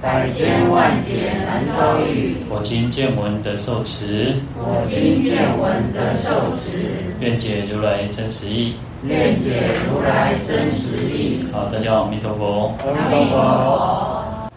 [0.00, 11.44] 百千万劫难遭遇，我今见闻得受持，我今见闻得受持，愿解如来真实义，愿解如来真实义。
[11.52, 14.48] 好，大家好，阿弥陀佛，阿弥陀佛。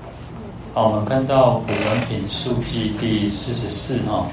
[0.75, 4.27] 好，我们看到古文品述记第四十四哈，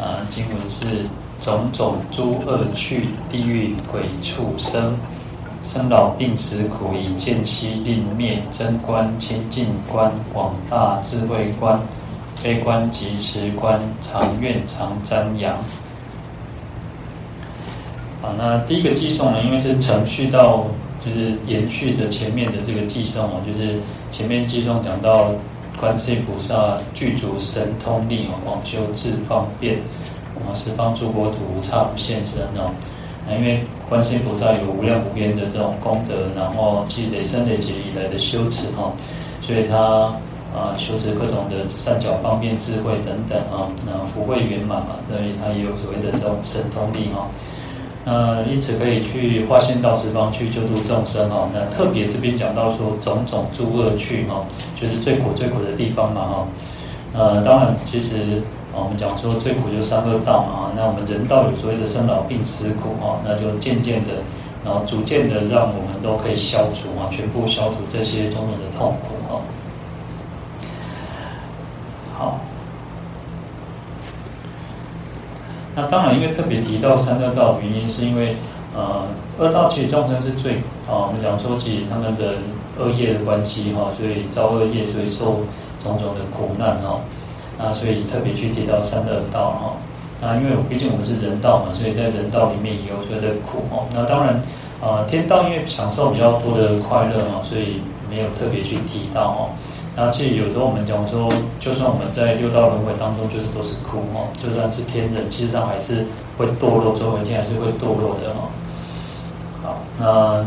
[0.00, 1.06] 啊，经文是
[1.40, 4.98] 种种诸恶趣，地狱鬼畜生。
[5.66, 11.78] 生老病死苦，以见悉令灭，真观清净观，广大智慧观，
[12.40, 15.56] 悲观及持观，常愿常瞻仰。
[18.22, 20.64] 好，那第一个偈颂呢，因为是承续到，
[21.04, 23.80] 就是延续着前面的这个偈颂哦，就是
[24.12, 25.32] 前面偈颂讲到
[25.80, 29.78] 观世音菩萨具足神通力哦，广修智方便，
[30.36, 32.70] 啊，十方诸国土无刹不现身哦。
[33.34, 38.92] 因为观世音菩萨有无量无边的这种功德，然后积累生累劫以来的修持哈，
[39.42, 39.76] 所以他
[40.54, 47.26] 啊修持各种的善巧方便智慧等等啊，那福慧圆满嘛，所以他也有所谓的这种神通力哈。
[48.04, 51.48] 那因此可以去化现到十方去救度众生哈。
[51.52, 54.44] 那特别这边讲到说种种诸恶趣哈，
[54.80, 56.46] 就是最苦最苦的地方嘛哈。
[57.12, 58.40] 呃，当然其实。
[58.82, 64.10] 我们讲说最苦就是三恶道嘛，那我们人道有所谓的生老病死苦啊，那就渐渐的，
[64.64, 69.40] 然后逐渐的让我们都可以消除啊，全部消除这些种种的痛苦啊。
[72.18, 72.40] 好，
[75.74, 78.36] 那当然，因为特别提到三恶道原因，是因为
[78.74, 79.06] 呃，
[79.38, 82.34] 恶道其实众生是最啊，我们讲说其实他们的
[82.78, 85.40] 恶业的关系哈，所以造恶业，所以受
[85.82, 87.00] 种种的苦难哈。
[87.72, 89.76] 所以特别去提到三恶道哈。
[90.26, 93.84] 啊，因为毕竟我们是人道嘛，所以在人道里面也有觉得苦哦。
[93.92, 94.40] 那当然，
[94.80, 99.40] 啊，天道因为享受比较多的快乐嘛，所以没有特别去提到哦。
[99.94, 101.28] 那其实有时候我们讲说，
[101.60, 104.32] 就算我们在六道轮回当中，就是都是苦哦。
[104.42, 106.06] 就算是天人，其实上还是
[106.38, 108.48] 会堕落，周围天还是会堕落的哈。
[109.62, 110.46] 好，那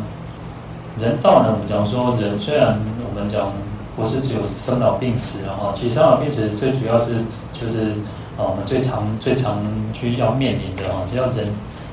[0.99, 1.53] 人道呢？
[1.53, 2.75] 我们讲说人，虽然
[3.07, 3.53] 我们讲。
[3.99, 7.15] 不是只有生老病死了哈，其实生老病死最主要是
[7.51, 7.91] 就是
[8.37, 9.61] 啊，我们最常最常
[9.91, 11.45] 去要面临的哈，只要人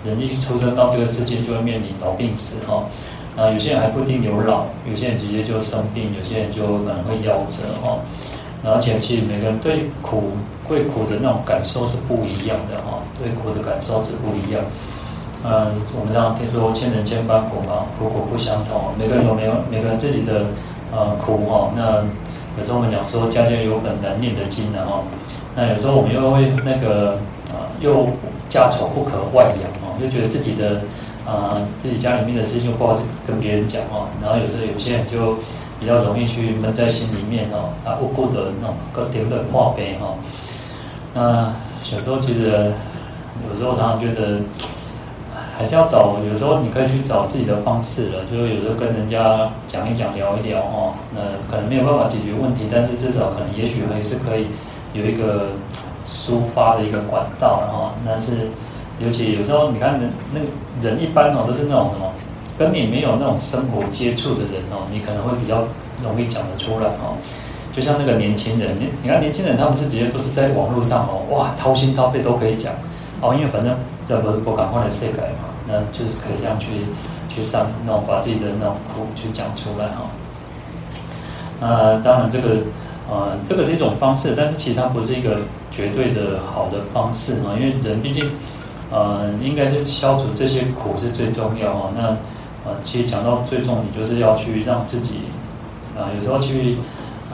[0.05, 2.85] 人一出生到这个世界，就会面临老病死哈。
[3.37, 7.99] 啊，有些人还不一定有老，有些人直接就生病，有些人就可能会夭折哈。
[8.65, 10.31] 而且其实每个人对苦
[10.69, 14.63] 对苦的那种感受是不一样的哈，对苦的感受是不一样。
[15.45, 20.47] 嗯，我们常听说千人千般苦嘛，苦苦不相同，每个人有没有每个人自己的。
[20.97, 22.03] 呃，苦哈，那
[22.57, 25.03] 有时候我们讲说家家有本难念的经的哈，
[25.55, 27.19] 那有时候我们又会那个、
[27.53, 28.09] 呃，又
[28.49, 30.81] 家丑不可外扬哦，又觉得自己的、
[31.27, 35.37] 呃、自己家里面的事情又不好跟别人讲哦，然后有时候有些人就
[35.79, 40.15] 比较容易去闷在心里面哦，啊无辜的那种个顶的破杯哈，
[41.13, 41.53] 那
[41.93, 42.73] 有时候其实
[43.47, 44.41] 有时候常常觉得。
[45.57, 54.49] 还是要找，有时候你可以去找自己的方式了，就是有时候跟人家讲一讲、聊一聊哦，那可能没有办法解决问题，但是至少可能也许还是可以
[54.93, 55.47] 有一个
[56.07, 57.95] 抒发的一个管道哈。
[58.05, 58.51] 但是
[59.01, 60.41] 尤其有时候你看人，那
[60.87, 62.13] 人一般哦都是那种什么，
[62.59, 65.65] 跟你没有那种生活接触的人哦，你可能会比较
[66.05, 67.17] 容易讲得出来哦。
[67.73, 72.75] 就像那个年轻人，你你看年轻人他们是直接都是在网络上哦，哇掏心掏肺都可以讲
[73.23, 73.75] 哦，因为反正。
[74.07, 75.51] 这不是不敢换的世界嘛？
[75.69, 76.71] 那就是可以这样去
[77.29, 80.07] 去上那种把自己的那种苦去讲出来哈。
[81.61, 82.59] 那当然这个
[83.11, 85.39] 呃这个是一种方式，但是其实它不是一个
[85.73, 87.55] 绝对的好的方式哈。
[87.59, 88.31] 因为人毕竟
[88.93, 91.91] 呃应该是消除这些苦是最重要哈。
[91.97, 92.11] 那
[92.65, 95.17] 呃其实讲到最重，你就是要去让自己
[95.99, 96.77] 啊、有时候去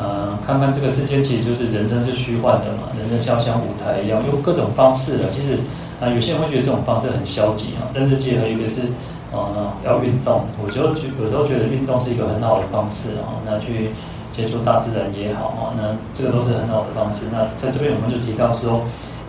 [0.00, 5.58] 呃看看这个世界其实就是人生是虚幻的嘛，人生像像舞台一样，用各种方式的其实。
[6.02, 8.82] 那，有些人会觉得这种方式很消极啊，但是结合一个是，
[9.30, 10.42] 呃，要运动。
[10.60, 13.90] 我就觉有时候觉得运动是一个很好的方式啊，那去
[14.32, 17.26] 接触大自然也好啊，那这个都是很好的方式。
[17.30, 18.82] 那在这边我们就提到说，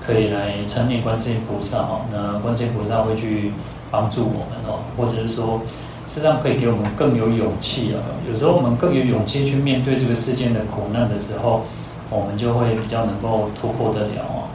[0.04, 3.52] 可以来称念观世音菩萨哈，那观世音菩萨会去
[3.92, 5.62] 帮助我们哦，或者是说，
[6.08, 8.02] 实际上可以给我们更有勇气啊。
[8.28, 11.62] 有时候我们更有勇气去面对这个世间的苦难的时候，
[12.10, 14.50] 我们就会比较能够突破得了啊。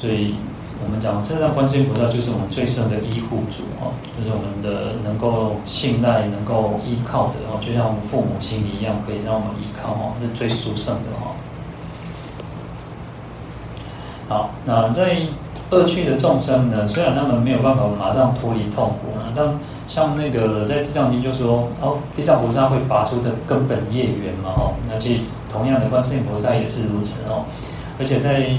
[0.00, 0.34] 所以，
[0.82, 11.36] 我们讲，这让观世音菩萨就是我们最深的依护主哦，就是我们的能够信赖、能够依靠的哦，就像我们父母亲一样，可以让我们依靠哦，是最殊胜的哈。
[14.26, 15.20] 好，那在
[15.68, 19.52] 恶趣的众生呢，虽然他们没有办法马上脱离痛苦啊，但
[19.86, 25.20] 像那个在地藏经就说哦，地藏菩萨会拔出的根本业缘嘛哦，那其实
[25.52, 27.44] 同样的观世音菩萨也是如此哦，
[27.98, 28.56] 而且在。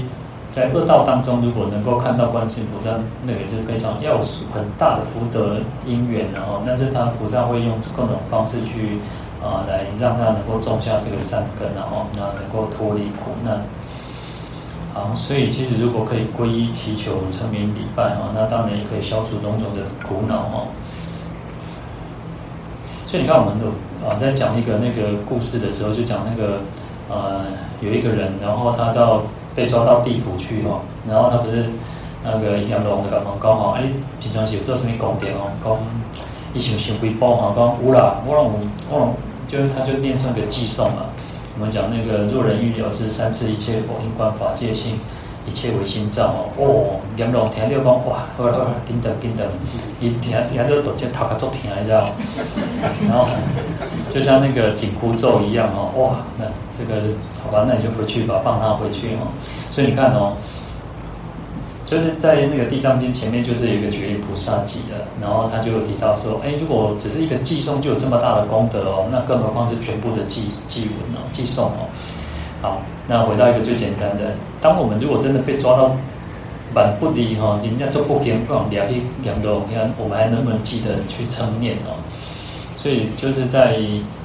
[0.52, 2.90] 在恶道当中，如果能够看到观世音菩萨，
[3.24, 5.56] 那也是非常要素很大的福德
[5.86, 6.62] 因缘的哦。
[6.66, 8.98] 但是他菩萨会用各种方式去
[9.42, 13.62] 啊、来让他能够种下这个善根，然后那能够脱离苦难。
[14.92, 20.68] 好，所以其实如果可以皈依祈求成名礼拜啊，那当然也可以消除种种的苦恼哦。
[23.06, 23.68] 所以你看，我们有
[24.06, 26.60] 啊在讲一个那个故事的时候，就讲那个
[27.08, 27.46] 呃
[27.80, 29.22] 有一个人，然后他到。
[29.54, 31.66] 被抓到地府去哦，然后他不是
[32.24, 33.84] 那个阎罗的讲讲哦，哎，
[34.20, 35.50] 平常时有做什么功德哦？
[35.64, 35.78] 讲
[36.54, 38.52] 伊想想回报哈，讲有啦，我让我
[38.90, 39.14] 我
[39.46, 41.06] 就是他就念上个偈颂嘛。
[41.54, 44.98] 我们讲那个若人欲了知三世一切佛因观法界性，
[45.46, 46.40] 一切唯心造哦。
[46.56, 49.46] 哦，阎罗听到讲哇，好了好了，紧等紧等，
[50.00, 52.08] 一听听到都就头壳做疼，你知道？
[53.08, 53.26] 然后
[54.08, 56.44] 就像那个紧箍咒一样哦，哇，那
[56.78, 57.02] 这个。
[57.44, 59.26] 好吧，那你就回去吧，放他回去哦。
[59.72, 60.36] 所以你看哦，
[61.84, 71.90] 就是在那个《地藏经》前面，就是有一个觉力菩萨记的，然后他就有提到说，哎，如果只是一个偈颂就有这么大的功德哦，那更何况是全部的偈偈文哦，偈颂哦。
[72.62, 75.90] 好，那回到一个最简单的，当我们如果真的被抓到
[76.72, 81.98] 蛮不离哈，人家做不给不往两边两个，你看我们还能不能记得去称念哦？
[82.76, 83.76] 所以就是在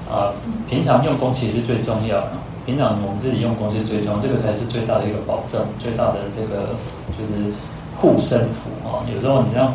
[0.08, 0.32] 啊，
[0.70, 2.32] 平常用功其实最重要的。
[2.64, 6.76] 平常我们自己用功是最重要，这个才是最大的一个保证，最大的这个
[7.18, 7.52] 就是
[7.98, 9.02] 护身符哦。
[9.12, 9.74] 有时候你像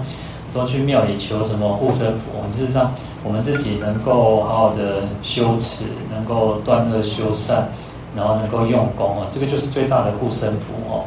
[0.52, 2.92] 说去庙里求什么护身符，我们事实上
[3.24, 7.68] 我们自己能够好好的修持，能够断恶修善，
[8.16, 11.04] 然后能够用功啊，这个就是最大的护身符哦。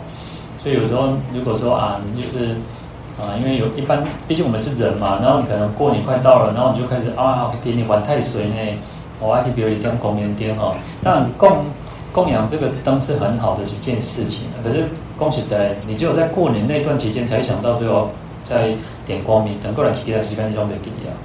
[0.58, 2.56] 所以有时候如果说啊，你就是
[3.20, 8.56] 啊，因为有一般，毕竟我们是人嘛，然后你可能过年快到了，然后你就开始啊，给你玩太岁呢。
[9.22, 11.50] 我还可以比如一点供明灯哈，当然供
[12.12, 18.10] 供养这个灯是很好的一件事情，可是恭喜在你只有在过年那段期间才想到最后
[18.44, 18.76] 再
[19.06, 21.16] 点光明灯，过来其他时间你都没给你啊，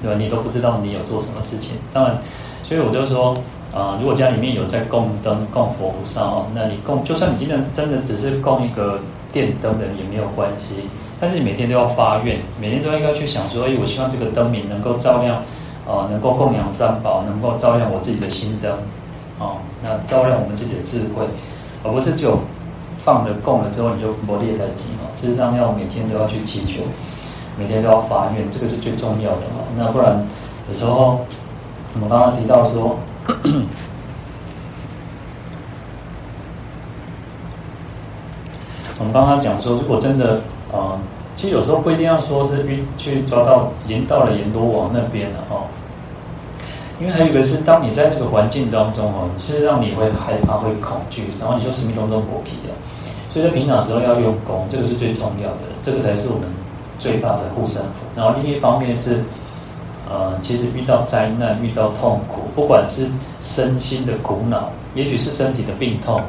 [0.00, 0.16] 对吧？
[0.16, 1.76] 你都不知道你有做什么事情。
[1.92, 2.16] 当然，
[2.62, 3.36] 所以我就说、
[3.72, 8.98] 呃，如果家里面有在供灯、供佛菩萨哦，那你供就算你今天真的只是供一个
[9.32, 10.74] 电灯的也没有关系，
[11.20, 15.42] 但是你每天都要发愿，每天都应该去想说，哎，我希望这个灯明能够照亮。
[15.86, 18.70] 哦，能够供养三宝，能够照亮我自己的心灯，
[19.40, 21.24] 哦，那照亮我们自己的智慧，
[21.82, 22.38] 而不是就
[22.96, 25.10] 放了供了之后你就磨裂殆尽哦。
[25.14, 26.82] 事实上，要每天都要去祈求，
[27.58, 29.66] 每天都要发愿，这个是最重要的哦。
[29.74, 30.24] 那不然
[30.68, 31.18] 有时候
[31.94, 32.96] 我们刚刚提到说，
[38.98, 40.34] 我们刚刚讲说，如果真的
[40.70, 41.00] 啊、呃，
[41.34, 45.56] 其实有时候不一定要说是去去抓到，已经到了阎罗王那边了哈。
[45.56, 45.62] 哦
[47.00, 52.74] 因为还有一个是，当你在那个环境当中哦，是让你会害怕、会恐惧，然后你就什么东东搏皮的。
[53.32, 56.42] 所以在平常时候要用功，这个是最重要的，这个才是我们
[56.98, 58.04] 最大的护身符。
[58.14, 59.24] 然后另一方面是，
[60.10, 63.08] 呃，其实遇到灾难、遇到痛苦，不管是
[63.40, 66.20] 身心的苦恼，也许是身体的病痛，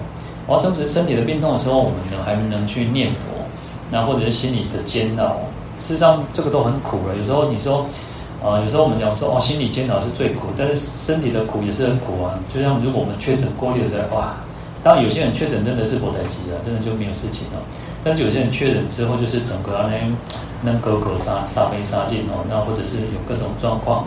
[0.47, 3.43] 然后甚至身体的病痛的时候，我们呢还能去念佛，
[3.89, 5.37] 那或者是心里的煎熬，
[5.77, 7.15] 事实上这个都很苦了。
[7.17, 7.85] 有时候你说。
[8.43, 12.33] 啊，有时候我们讲说哦，心理煎熬是最苦，但是身体的苦也是很苦啊。
[12.51, 14.33] 就像如果我们确诊过六在哇，
[14.81, 17.61] 当然有些人确诊真的是不太急了，真的就没有事情了。
[18.03, 20.11] 但是有些人确诊之后，就是整个那
[20.61, 24.05] 那狗狗杀杀没杀尽哦，那或者是有各种状况，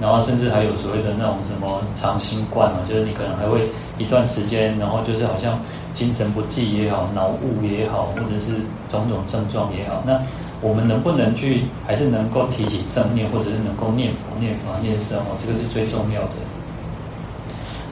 [0.00, 5.58] 然后甚至还有所谓的那种什么长新冠啊，就是你可能还会一段时间，然后就是好像
[5.92, 8.52] 精神不济也好，脑雾也好，或者是
[8.88, 10.20] 种种症状也好，那。
[10.60, 16.30] 我们能不能去，还是能够提起正念，或者是能够念佛、念法、念僧哦，这个是最重要的。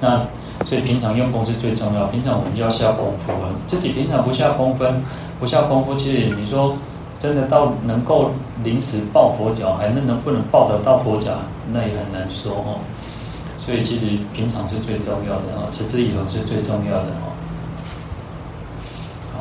[0.00, 0.18] 那
[0.64, 3.50] 所以平常用功是最重要，平常我们就要下功夫了。
[3.66, 4.85] 自己平常不下功夫，
[5.42, 6.76] 不下功夫，其实你说
[7.18, 8.30] 真的到能够
[8.62, 11.32] 临时抱佛脚，还能能不能抱得到佛脚，
[11.72, 12.78] 那也很难说哦。
[13.58, 17.34] 所以其实平常是最重要的啊，持之以恒是最重要的哦。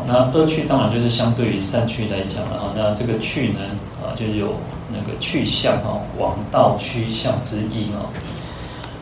[0.08, 3.60] 那恶趣当然就是相对于善趣来讲了哈，那这个趣呢
[4.02, 4.56] 啊，就有
[4.92, 8.10] 那个去向哈，往道趋向之意啊。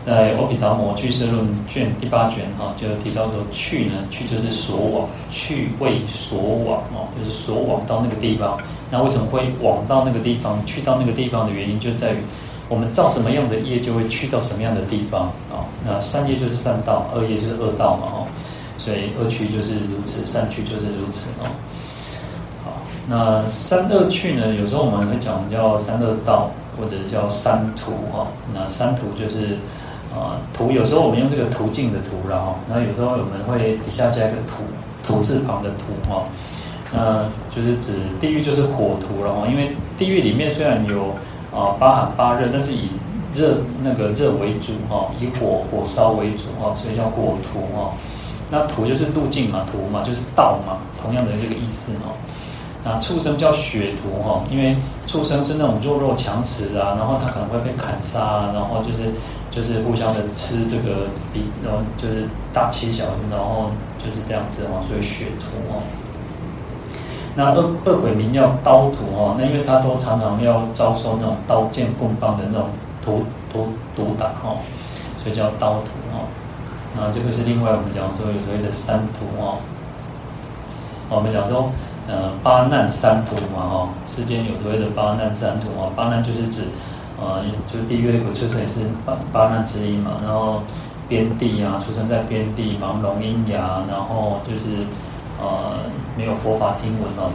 [0.06, 8.58] 在《欧毗达摩俱舍论》卷第八卷哈，就提到说去呢，去就是所往，去为所往哦，就是所往到那个地方。
[8.90, 10.58] 那为什么会往到那个地方？
[10.66, 12.18] 去到那个地方的原因就在于
[12.70, 15.68] 我们造什么样的业，就会去到什么样的地方啊。
[15.86, 18.26] 那善业就是善道，恶业就是恶道嘛哈。
[18.80, 21.46] 所以恶趣就是如此，善趣就是如此哦。
[22.64, 24.56] 好，那三恶趣呢？
[24.56, 28.26] 有时候我们会讲叫三恶道，或者叫三途哈。
[28.54, 29.58] 那三途就是。
[30.12, 34.64] 啊，途有时候我们用这个途径的途了哈，那有时候我们会底下加一个土
[35.06, 36.26] 土字旁的土哈，
[36.92, 37.24] 那
[37.56, 41.14] 就是指地狱就是火途了哈，因为地狱里面虽然有
[41.56, 42.90] 啊八寒八热，但是以
[43.36, 47.94] 热那个热为主哈，以火火烧为主哈，所以叫火途哈。
[48.50, 52.10] 那途就是路径嘛，途嘛就是道嘛，同样的这个意思哈。
[52.84, 54.76] 那畜生叫血途哈，因为
[55.06, 59.12] 畜生是那种弱肉强食啊，然后他可能会被砍杀啊，然后就是。
[59.52, 65.82] 就是互相的吃这个比，然后就是大欺小，然后就是这样子哦，所以血途哦。
[67.36, 72.70] 那恶恶鬼名叫刀徒哦，那因为他都常常要遭受那种刀剑棍棒的那种
[73.04, 74.58] 毒毒毒打哈，
[75.18, 76.30] 所以叫刀徒哦。
[76.96, 79.58] 那这个是另外我们讲说有所谓的三途哦。
[81.10, 81.72] 我们讲说
[82.08, 86.64] 呃八难三途嘛哈，世间有所谓的八难三途啊，八难就是指。
[87.20, 90.62] 啊，就地狱苦出生也是八八难之一嘛，然后
[91.08, 94.66] 边地啊，出生在边地，盲聋喑哑，然后就是
[95.42, 95.80] 呃
[96.18, 97.30] 没有佛法听闻哦，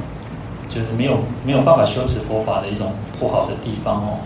[0.68, 4.18] 就是没有没有办法修持佛法的一种不好的地方哦。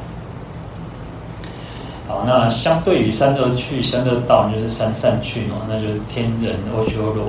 [2.06, 7.26] 好，那相对于三恶趣、三恶道，就是三善趣哦，那就是天人、阿修罗。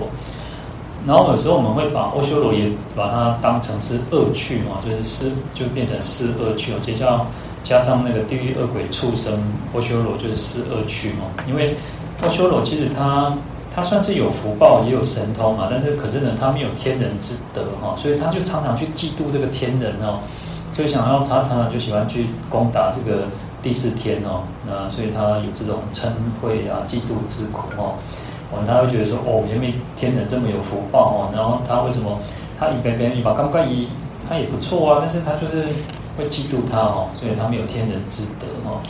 [1.07, 7.21] 然后有时候我们会把阿修罗也把它当成是恶趣嘛，就是四就变成四恶趣哦，接下来。
[7.61, 9.33] 加上那个地狱恶鬼畜生
[9.73, 11.75] 阿修罗就是四恶趣嘛，因为
[12.21, 13.33] 阿修罗其实他
[13.73, 20.19] 他算是有福报也有神通嘛，但是可是呢他没有天人之德哈，所以他就常常去嫉妒这个天人哦，
[20.71, 23.23] 所以想要他常常就喜欢去攻打这个
[23.61, 26.07] 第四天哦，那所以他有这种嗔
[26.41, 27.93] 恚啊嫉妒之苦哦，
[28.51, 32.17] 哦他会觉得说哦，因为天人这么有福报哦，然后他为什么
[32.57, 33.87] 他一边边一把刚刚一
[34.27, 35.67] 他也不错啊，但是他就是。
[36.19, 38.81] 会嫉妒他哦，所以他没有天人之德哦，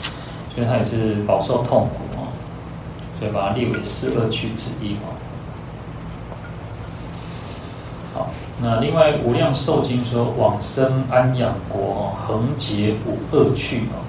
[0.56, 2.26] 所以他也是饱受痛苦哦，
[3.20, 5.14] 所以把它列为四恶趣之一哦。
[8.16, 14.02] 好，那另外《无量寿经》说往生安养国哦，横劫五恶趣哦，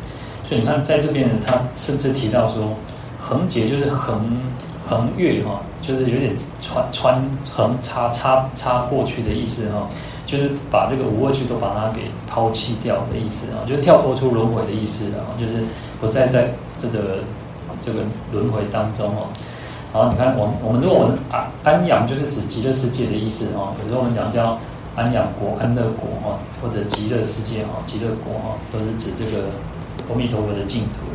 [0.48, 2.72] 所以你看在这边，他甚至提到说
[3.18, 4.40] 横劫就是横
[4.88, 7.22] 横越哈，就是有点穿穿
[7.52, 9.86] 横插插插过去的意思哈。
[10.30, 15.64] 就是把这个五恶趣都把它给抛弃掉的意思啊，就是跳脱出轮回的意思啊，就是
[16.00, 17.18] 不再在这个
[17.80, 17.98] 这个
[18.30, 19.26] 轮回当中哦。
[19.92, 23.74] 然后你看，我们我们如果我们安安养，就是指极乐世界的意思哦。
[23.82, 24.56] 有时候我们讲叫
[24.94, 29.46] 安养国、安乐国哈，或者极乐世界哈、极乐国哈，都是指这个
[30.08, 31.10] 阿弥陀佛的净土。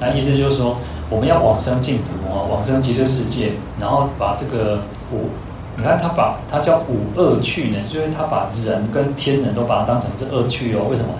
[0.00, 0.78] 那意思就是说，
[1.10, 4.80] 我们要往生净土哦，往生极乐世界，然后把这个
[5.12, 5.28] 五。
[5.76, 10.86] 你看他把他叫五恶趣呢，就是他把人跟天人都把它当成是恶趣哦。
[10.88, 11.10] 为什么？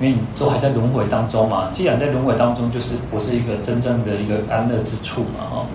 [0.00, 1.70] 因为你都还在轮回当中嘛。
[1.72, 5.66] 既然在轮回当中，就是不是一个真正的一个安乐之处嘛，哈。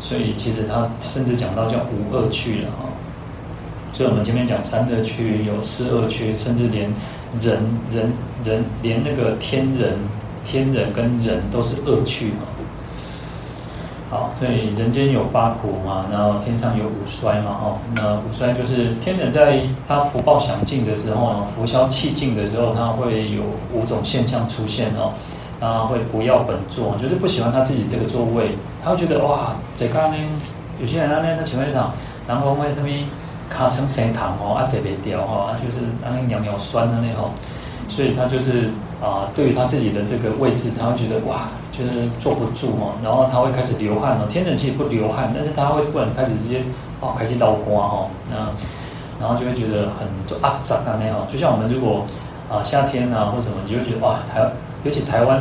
[0.00, 2.86] 所以其实他甚至讲到叫五恶趣了哈。
[3.92, 6.84] 所以我们前面讲三恶趣有四恶趣，甚至连
[7.40, 7.58] 人
[7.90, 8.12] 人
[8.44, 9.94] 人连那个天人
[10.44, 12.46] 天人跟人都是恶趣嘛。
[14.10, 25.12] 好，所以人间有八苦嘛，然后天上有五衰嘛，哦，那五衰就是天人在他福报享尽的时候，福消气尽的时候，他会有五种现象出现哦，
[25.60, 30.14] 他会不要本座，就是不喜欢他自己这个座位，他会觉得哇，这个呢，
[30.80, 31.90] 有些人呢，他请问一下，
[32.26, 32.88] 然后为什么
[33.50, 37.28] 卡成生糖哦，啊，这边掉哈，就是啊那尿尿酸的那种，
[37.90, 38.70] 所以他就是
[39.02, 41.46] 啊，对于他自己的这个位置，他会觉得哇。
[41.78, 44.26] 就是坐不住哦，然后他会开始流汗哦。
[44.28, 46.60] 天冷其实不流汗，但是他会突然开始直接
[47.00, 48.08] 哦，开始流汗哦。
[48.28, 48.36] 那
[49.20, 51.16] 然后就会觉得很就啊脏啊那样。
[51.30, 52.04] 就像我们如果
[52.50, 54.40] 啊夏天啊或什么，你就会觉得哇台，
[54.82, 55.40] 尤其台湾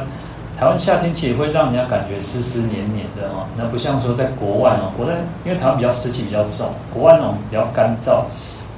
[0.58, 3.48] 台湾夏天其实会让人家感觉湿湿黏黏的哦。
[3.58, 5.14] 那不像说在国外哦，国外
[5.44, 8.22] 因为台湾比较湿气比较重，国外那种比较干燥，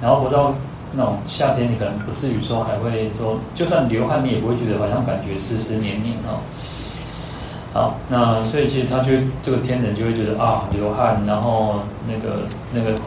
[0.01, 0.53] 然后国外
[0.93, 6.39] 那种夏天你可能不至于说还会说，就算流汗你也不会觉得好像感觉湿湿黏黏哦。
[7.71, 9.11] 好，那所以其实他就
[9.43, 11.75] 这个天人就会觉得啊流汗，然后
[12.07, 12.39] 那个
[12.73, 12.99] 那个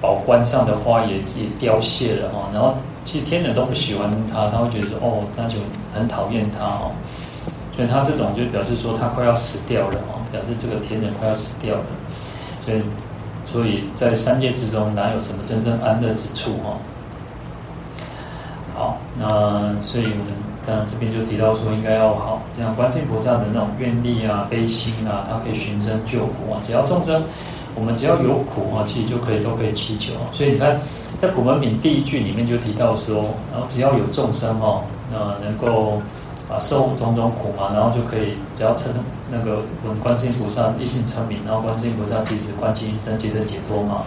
[0.00, 2.74] 宝冠上的花也也凋谢了哈，然后
[3.04, 5.58] 其实天人都不喜欢他，他会觉得说哦，那就
[5.94, 6.92] 很讨厌他哦，
[7.76, 11.84] 所以他这种就表示说他快要死掉了哦，表示这个天人快要死掉了，
[12.64, 12.82] 所以
[13.44, 16.80] 所以在三界之中哪有什么真正安乐之处哦？
[18.74, 20.26] 好，那所以我们
[20.66, 27.22] 当然这边就提到说应该要好，像观世音菩萨的那种愿力啊、悲心啊，他可以寻声救苦啊，只要众生。
[27.76, 30.30] 我们只要有苦啊，其实就可以都可以祈求啊。
[30.30, 30.80] 所以你看，
[31.20, 34.80] 在普门品第一句里面就提到说，然后只要有众生哦，
[35.10, 36.00] 那能够
[36.48, 38.94] 啊受种种苦嘛，然后就可以只要称
[39.28, 44.04] 那个我们观世音菩萨一心称名，然后观世音菩萨即时观其音声即得解脱嘛。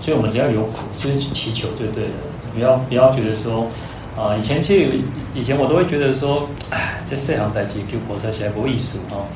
[0.00, 2.14] 所以我们只要有苦，就是祈求就对了。
[2.54, 3.66] 不要不要觉得说
[4.16, 5.00] 啊，以前其实
[5.34, 9.26] 以前我都会觉得说，哎，这四行在祈求菩萨起来不艺术哦。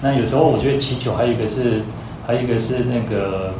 [0.00, 1.82] 那有时候我觉得祈求还有一个是。
[2.26, 3.52] 还有一个是那个，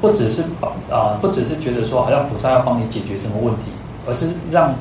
[0.00, 3.64] 不只是帮啊，不只是觉得说好像菩萨要帮你解决什么问题，
[4.06, 4.72] 而是让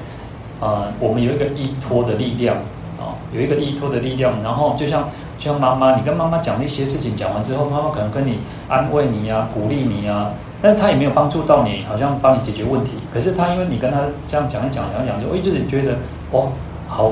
[0.61, 2.55] 啊我们有一个依托的力量
[2.97, 4.41] 啊，有一个依托的力量。
[4.41, 8.37] 然后就像就像妈妈，你跟妈妈讲那些事情，讲完之后，妈妈可能跟你
[8.69, 10.31] 安慰你啊，鼓励你啊，
[10.63, 12.91] 但是他也没有帮助到你，好像帮你解决问题。
[13.13, 15.97] 可是他因为你跟他这样讲一讲，讲一讲，就我一直觉得
[16.31, 16.53] 哦，
[16.87, 17.11] 好，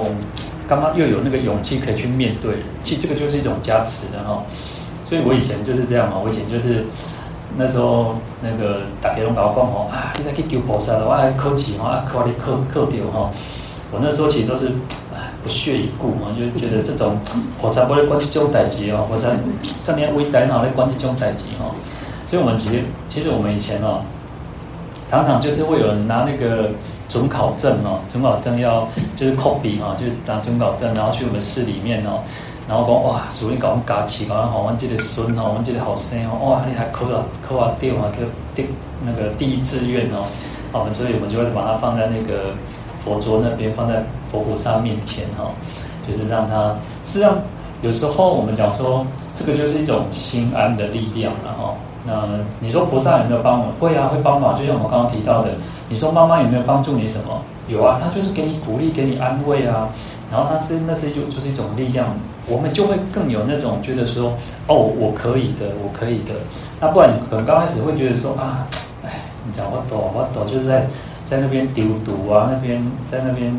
[0.69, 4.41] 刚刚又有那个勇气可以去面对，其实这个就是一种加持的哈。
[5.03, 6.85] 所以我以前就是这样嘛，我以前就是
[7.57, 13.31] 那时候那个大家拢跟我讲吼啊，你在去求菩萨的话，考试吼啊，考你扣扣掉吼。
[13.91, 14.71] 我那时候其实都是
[15.43, 17.19] 不屑一顾嘛，就觉得这种
[17.59, 19.27] 菩萨不会关这种代志哦，菩萨
[19.83, 21.75] 这么伟大，哪会关这种代志哦？
[22.31, 23.99] 所以我们其实其实我们以前哦，
[25.09, 26.69] 常常就是会有人拿那个
[27.09, 32.23] 准考证哦，准考证要就是 copy 哈，就是拿准考证，然后去我们市里面哦。
[32.69, 38.65] 然后讲哇，所以讲加持，讲吼，阮这个孙哦，我们这个后生哦，哇，你还考啊考啊掉啊，个第
[39.03, 40.23] 那个第一志愿哦，
[40.71, 42.55] 我们所以我们就会把它放在那个
[43.03, 45.51] 佛桌那边，放在佛菩萨面前哈，
[46.07, 46.73] 就是让他，
[47.03, 47.37] 实际上
[47.81, 51.75] 有时候我们讲说，这个就是一种心安的力量了哈。
[52.05, 52.27] 那
[52.59, 53.71] 你说菩萨有没有帮忙？
[53.79, 54.57] 会啊，会帮忙。
[54.59, 55.51] 就像我们刚刚提到的，
[55.89, 57.41] 你说妈妈有没有帮助你什么？
[57.67, 59.89] 有啊，他就是给你鼓励，给你安慰啊。
[60.31, 62.07] 然后他是那是一种就是一种力量。
[62.47, 64.33] 我们就会更有那种觉得说，
[64.67, 66.33] 哦，我可以的，我可以的。
[66.79, 68.65] 那不然你可能刚开始会觉得说啊，
[69.05, 70.87] 哎，你讲我懂，我懂，就是在
[71.23, 73.51] 在那边丢毒啊，那边在那边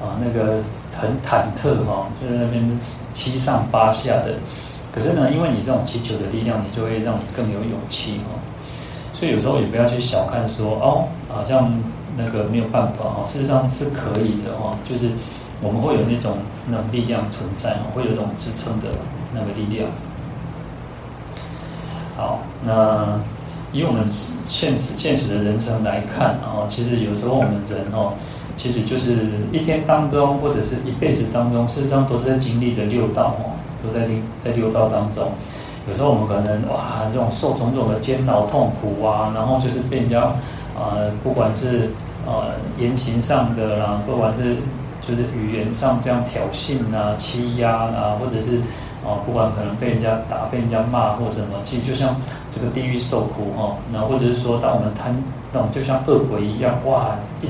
[0.00, 0.58] 啊，那个
[1.00, 2.78] 很忐忑哈，就是那边
[3.12, 4.34] 七上八下的。
[4.96, 8.40] 可是呢，因为你这种祈求的力量，你就会让你更有勇气哦。
[9.12, 11.70] 所以有时候也不要去小看说，哦，好像
[12.16, 15.10] 那个没有办法哦，事实上是可以的哦，就是。
[15.62, 16.36] 我们会有那种
[16.68, 18.88] 那种力量存在哦，会有这种支撑的
[19.32, 19.88] 那个力量。
[22.14, 23.18] 好，那
[23.72, 24.04] 以我们
[24.44, 28.12] 现实现实的人生来看啊，其实有时候我们人哦，
[28.58, 33.55] 其实就是一天当中或者是一辈子当中，事实上都是在经历着六道哦，
[33.86, 34.08] 都在
[34.40, 35.30] 在六道当中。
[35.88, 40.32] 有时候我们可能哇，这种受种种的煎熬痛苦啊，然后就是被人家、
[40.74, 41.90] 呃，不管是
[42.26, 44.56] 呃言行上的啦，不管是。
[45.06, 48.56] 就是语言上这样挑衅啊、欺压啊，或者是
[49.06, 52.16] 啊，不管可能被人家打、被人家骂或什么，其实就像
[52.50, 53.76] 这个地狱受苦哈。
[53.92, 55.14] 然后或者是说，当我们贪
[55.52, 57.46] 那种就像恶鬼一样，哇，一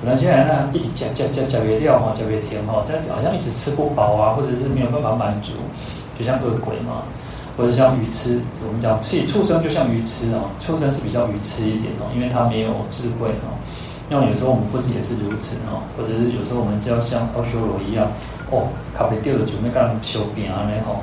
[0.00, 5.52] 可能现在那一直嚼嚼嚼嚼越掉哈，嚼越甜哈，这样好像一直吃不饱啊，或者是没有办法满足，
[6.18, 7.02] 就像恶鬼嘛，
[7.56, 13.56] 或者像愚痴，我们讲其实畜生就像愚痴哦，畜生是比较愚痴一点哦，因为它没有智慧哦。
[14.08, 18.06] 那有时候我们不是也是如此哦，或者是有时候我们就要像奥修罗一样，
[18.50, 21.00] 哦，卡被掉了准备干修饼啊那吼。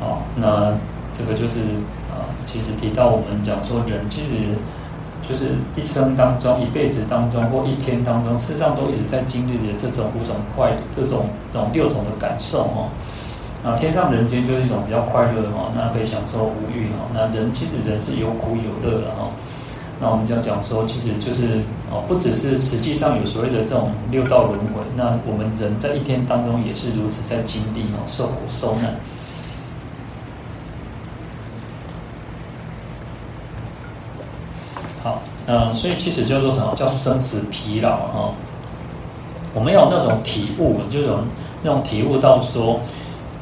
[0.00, 0.72] 哦，那
[1.12, 1.60] 这个就是
[2.08, 4.28] 啊，其实提到我们讲说人其实
[5.28, 12.88] 就是一生当中、一辈子当中或一天当中，事实上都一直在经历着这种五种快、这种这种六种的感受哦。
[13.62, 17.08] 那天上人间就是一种比较快乐的哦，那可以享受无欲哦。
[17.14, 19.32] 那人其实人是有苦有乐的哦。
[20.00, 21.60] 那我们就要讲说，其实就是
[21.90, 28.94] 哦，不只是实际上有所谓的这种六道轮回，那我们人在一天当中也是如此在经历哦，受苦受难。
[35.02, 38.30] 好，嗯，所以其实叫做什么叫生死疲劳哈？
[39.54, 41.18] 我们有那种体悟，就有
[41.62, 42.80] 那种体悟到说，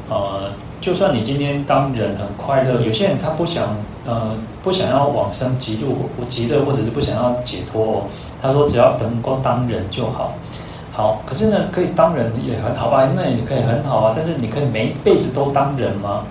[0.08, 0.50] 呃。
[0.82, 3.68] 就算你今天当人很快乐，有些人他不想，
[4.04, 4.32] 呃，
[4.64, 8.02] 不想要往生极度或极乐，或者是不想要解脱。
[8.42, 10.32] 他说只要能够当人就好，
[10.90, 11.22] 好。
[11.24, 13.08] 可是呢，可以当人也很好吧？
[13.14, 14.12] 那也可以很好啊。
[14.16, 16.24] 但是你可以每一辈子都当人吗？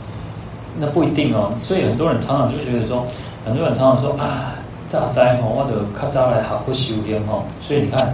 [0.77, 1.53] 那不一定哦。
[1.57, 3.05] 所以很多人常常就觉得说，
[3.45, 4.51] 很多人常常说啊，
[4.91, 7.43] 早知哦，我就较早来学不修炼哦。
[7.62, 8.13] 所以你看，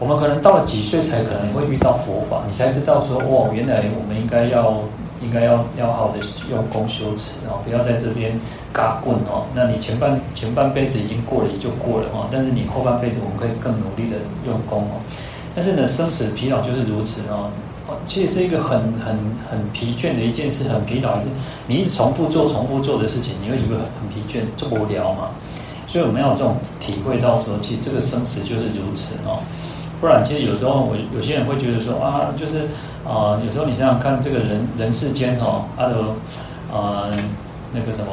[0.00, 4.82] 我们可能到了几岁才可能会遇到佛法，你才知道说，哦，原来我们应该要
[5.22, 6.18] 应该要要好的
[6.50, 8.32] 用功修持哦，不要在这边
[8.72, 9.46] 嘎棍哦。
[9.54, 14.98] 那你前半前半辈子已经过了也就过了哦，但是你后半辈子我们可以更努力的用功哦。
[15.54, 17.48] 但是呢，生死疲劳就是如此哦。
[18.06, 19.14] 其实是一个很很
[19.50, 21.26] 很疲倦的一件事，很疲劳，是
[21.66, 25.28] 你一直重复做重复做的事情，你会觉得很很疲倦，就无聊嘛。
[25.92, 29.40] 所以我们要有这种体会到说，其实这个生死就是如此哦。
[30.00, 32.62] 不然，其实有时候我有些人会觉得说啊，就是
[33.04, 35.94] 啊、有时候你想想看，这个人人世间哦，他的
[36.72, 37.12] 呃
[37.74, 38.12] 那个什么，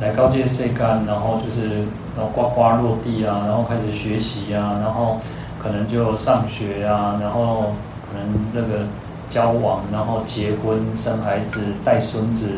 [0.00, 5.20] 来高阶世干，然后就是然后呱呱落地啊，然后开始学习啊，然后
[5.62, 7.72] 可能就上学啊，然后。
[8.08, 8.84] 可能这个
[9.28, 12.50] 交往，然后结婚、生孩子、带孙子，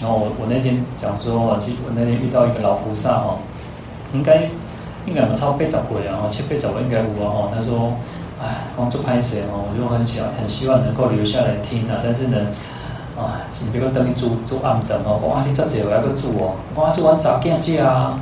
[0.00, 3.36] 然后我我那天讲说，其实我那天遇到一个老菩萨哈，
[4.12, 4.48] 应该
[5.06, 7.50] 应该有超八十岁啊，七八十岁应该有啊哈。
[7.54, 7.94] 他说，
[8.42, 12.38] 哎，工作拍摄哦，我就很想很希望能够留下来听啊，但是呢，
[13.16, 18.18] 啊，你别个等你做做暗灯哦，我话你这这我要个做哦，我做完早见见啊，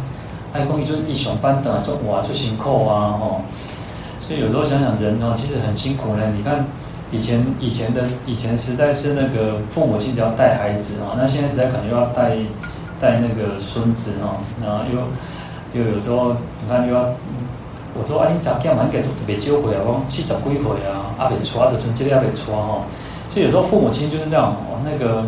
[0.53, 3.41] 还讲伊就是一上班等做哇做辛苦啊吼。
[4.21, 6.23] 所以有时候想想人哦，其实很辛苦呢。
[6.37, 6.65] 你看
[7.11, 12.37] 以前以前的以前时代是那个父母亲只要带孩子啊，那现在时代可能又要带
[13.01, 15.01] 带那个孙子啊，然后又
[15.73, 17.03] 又有时候你看又要，
[17.99, 18.85] 我说啊你咋这样嘛？
[18.85, 22.83] 应该特别久回来，我七十几岁啊，阿未娶，就从这里阿未娶哈。
[23.29, 25.25] 所以有时候父母亲就是这样哦，那个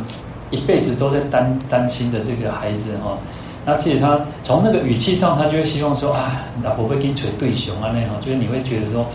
[0.50, 3.16] 一辈子都在担担心的这个孩子哈。
[3.66, 9.06] 那其实他从那个语气上，他就会希望说啊，老婆会跟你捶对熊啊那样，就是你会觉得说，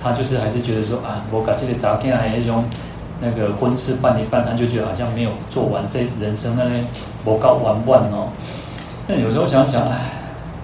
[0.00, 2.62] 他就是还是觉得说啊，我把这个杂件啊那种
[3.20, 6.86] 那个婚事办一办，他就觉得好像没有做完这人生那边
[7.24, 8.28] 我搞完完哦。
[9.08, 9.98] 那有时候想想，哎，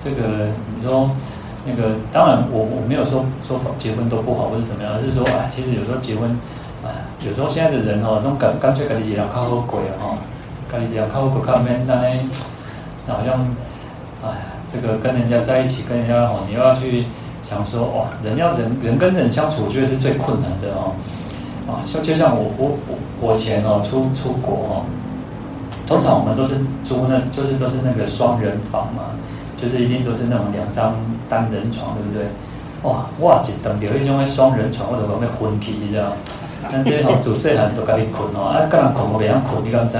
[0.02, 1.10] 这个你说
[1.64, 6.30] 那个，当然我我没有说说结婚都不好或者怎么样，而是说啊，其实有时候结婚
[6.82, 6.90] 啊，
[7.24, 10.18] 有时候现在的人哦，那种干干脆自己这样靠后鬼哦，
[10.70, 12.30] 自己这样靠后鬼靠面那呢。
[13.06, 13.44] 那好像，
[14.24, 14.30] 哎，
[14.68, 17.04] 这个跟人家在一起，跟人家哦，你又要去
[17.42, 20.94] 想说，哇，人要人人跟人相处，我觉得是最困难的哦，
[21.66, 24.84] 啊，就就像我我我我以前哦出出国哦，
[25.86, 29.02] 通常我们都是租那，就是都是那个双人房嘛，
[29.62, 30.96] 就是一定都是那种两张
[31.28, 32.26] 单人床，对不对？
[32.82, 36.12] 哇，哇，一等到一种的双人床，我都讲要昏去，你知道？
[36.70, 39.96] 但这吼自细汉都家己困哦，啊，个人困我袂晓困，你敢知？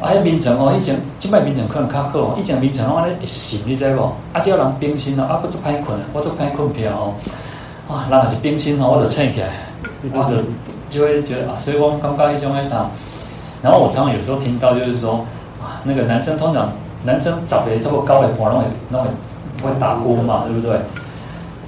[0.00, 0.12] 啊！
[0.12, 2.36] 迄眠床哦，以前即摆眠床可能较好。
[2.38, 4.12] 以前眠床我安尼会醒，你知无？
[4.32, 7.14] 啊，只要人冰心哦，啊，我足歹困，我足歹困票哦。
[7.88, 9.48] 哇，人也是冰心哦，我就醒起来，
[10.12, 10.36] 我就
[10.88, 12.86] 就会觉得啊，所以我感觉迄种诶啥。
[13.62, 15.24] 然后我常常有时候听到就是说，
[15.60, 16.70] 啊，那个男生通常
[17.04, 20.78] 男生长得这么高的话，拢会拢会会打呼嘛，对不对？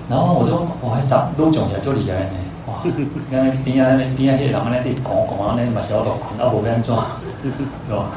[0.08, 2.30] 然后我就我还长都讲起来就厉害呢。
[2.66, 2.74] 哇，
[3.30, 6.94] 刚才边啊边啊，迄个人安尼伫讲讲安尼嘛，小到困啊，无变安怎？
[7.42, 7.50] 是
[7.94, 8.10] 吧？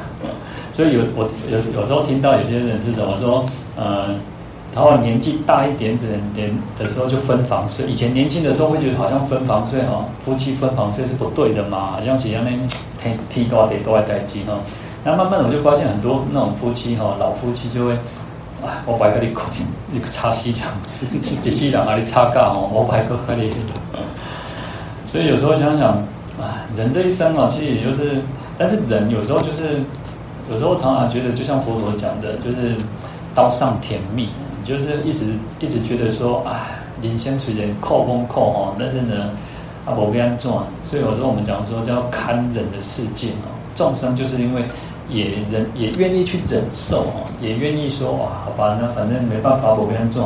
[0.71, 3.45] 所以有我有有时候听到有些人是怎么说？
[3.78, 4.08] 呃，
[4.73, 7.86] 然后年纪大一点点点的时候就分房睡。
[7.86, 12.49] 以前年轻的时候会觉得好像分房睡哈，夫妻分房睡是不对的嘛，好像是让那
[12.97, 14.54] 天提高得多爱待机哈。
[15.04, 17.94] 然后慢慢的我就发现很多那种夫妻哈，老夫妻就会，
[18.63, 19.48] 啊，我摆个你困，
[19.92, 20.72] 你擦西墙，
[21.12, 23.52] 一世人啊你擦干哦，我摆个和你。
[25.06, 25.89] 所以有时候想想，
[26.39, 28.22] 啊，人这一生啊，其实也就是。
[28.56, 29.82] 但是人有时候就是，
[30.48, 32.76] 有时候常常觉得，就像佛陀讲的，就是
[33.34, 34.30] 刀上舔蜜，
[34.63, 35.26] 就是一直
[35.60, 36.68] 一直觉得说，啊，
[37.02, 39.32] 人生虽然苦不苦哦，但是呢，
[39.88, 44.63] 啊，无变安做，所以有时候我们讲说叫堪忍的世界哦，众生就是因为
[45.10, 50.22] 也忍也愿意去忍受哦，也愿意说哇，好吧，那反正没办法，无变安怎。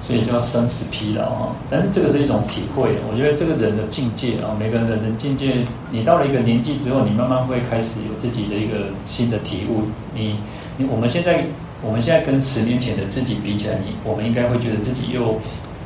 [0.00, 2.96] 所以叫生死疲劳哦，但是这个是一种体会。
[3.10, 9.82] 我觉得这个人的境界啊，每个人的人境界，你到了一个年纪之后，你慢慢会开始有自己的一个新的体悟。
[10.14, 10.38] 你，
[10.78, 11.44] 你我们现在，
[11.82, 15.38] 我们现在跟十年前的自己比起来，你我们应该会觉得自己又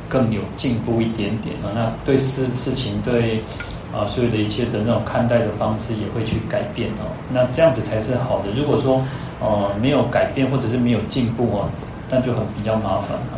[0.07, 1.75] 更有进步一点点啊。
[1.75, 3.43] 那对事事情，对
[3.93, 7.05] 啊，所有的一切的那种看待的方式也会去改变哦。
[7.31, 8.45] 那这样子才是好的。
[8.55, 9.01] 如果说
[9.39, 11.69] 呃没有改变或者是没有进步啊，
[12.09, 13.37] 那就很比较麻烦啊。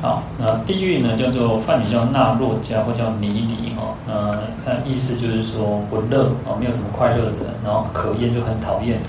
[0.00, 9.00] 好，那地狱呢，叫做梵语叫那洛迦或叫尼里哦，那那意思就是说不乐啊，没有什么快乐的，然后可厌就很讨厌，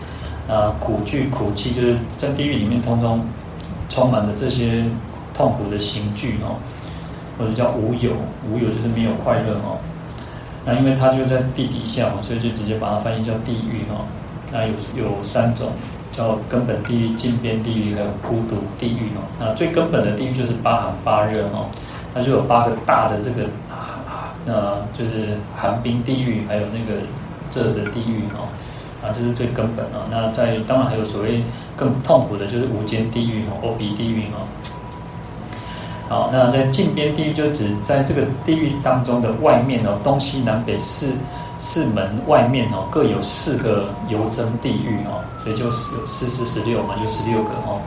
[0.50, 3.22] 啊苦具苦气就是在地狱里面通通
[3.88, 4.84] 充满了这些
[5.32, 6.58] 痛苦的刑具哦，
[7.40, 8.12] 或者叫无有，
[8.52, 9.80] 无有就是没有快乐哦，
[10.66, 14.06] 那因为它就在地底下嘛，所以就直接把它翻译叫地狱哈，
[14.52, 15.72] 那有有三种。
[16.12, 19.24] 叫根本地狱、近边地狱还有孤独地狱哦。
[19.40, 21.70] 那最根本的地狱就是八寒八热哦，
[22.14, 23.48] 它就有八个大的这个，
[24.46, 27.00] 那就是寒冰地狱，还有那个
[27.54, 28.50] 热的地狱哦，
[29.02, 30.10] 啊，这是最根本啊。
[30.12, 31.44] 那在当然还有所谓
[31.78, 34.44] 更痛苦的就是无间地狱哦，阿鼻地狱哦。
[36.10, 41.14] 好，那在近边地狱就指在这个地狱当中的外面哦，东西南北四
[41.60, 47.80] 四门外面哦，各有四个油蒸地狱哦，所以就是有四四十六嘛，就十六个哦。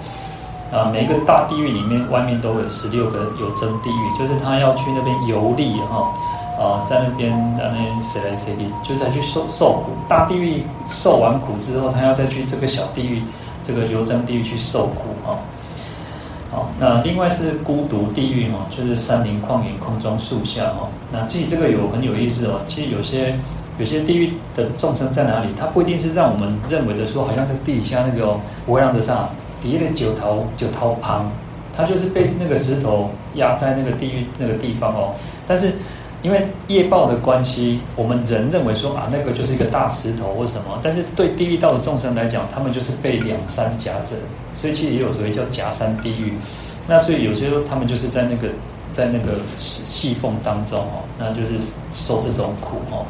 [0.70, 6.14] 啊，每一个大地狱里面外面都有十六个油蒸地狱，就是他要去那边游历哈，
[6.62, 9.90] 啊，在那边那边谁来谁去，就再去受受苦。
[10.08, 13.20] 大地狱受完苦之后，他要再去这个小地狱，
[13.64, 15.36] 这个油蒸地狱去受苦哈。
[16.52, 20.88] 好，那另外是孤独地狱哈，就是山林旷野、空中树下哦。
[21.10, 22.60] 那其实这个有很有意思哦。
[22.66, 23.34] 其实有些
[23.78, 25.48] 有些地狱的众生在哪里？
[25.58, 29.30] 它不一定是让我们认为的说，好像在地下那个哦，不会让得上
[29.62, 31.32] 底下的九头九头旁，
[31.74, 35.14] 它就是被那个石头压在那个地狱那个地方哦。
[35.46, 35.72] 但是
[36.22, 40.78] 因为业报的关系，我们人认为说啊，那个就是一个大石头或什么。
[40.82, 44.16] 但是对地狱道的众生来讲，他们就是被两山夹着。
[44.54, 46.34] 所以其实也有所谓叫夹山地狱，
[46.86, 48.48] 那所以有些时候他们就是在那个
[48.92, 53.06] 在那个细缝当中哦，那就是受这种苦哦，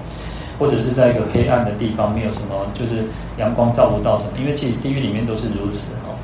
[0.58, 3.04] 或者是在一个黑暗的地方，没有什么就是
[3.38, 6.14] 阳光照不到什么，因为其实地狱里面都是如此哦，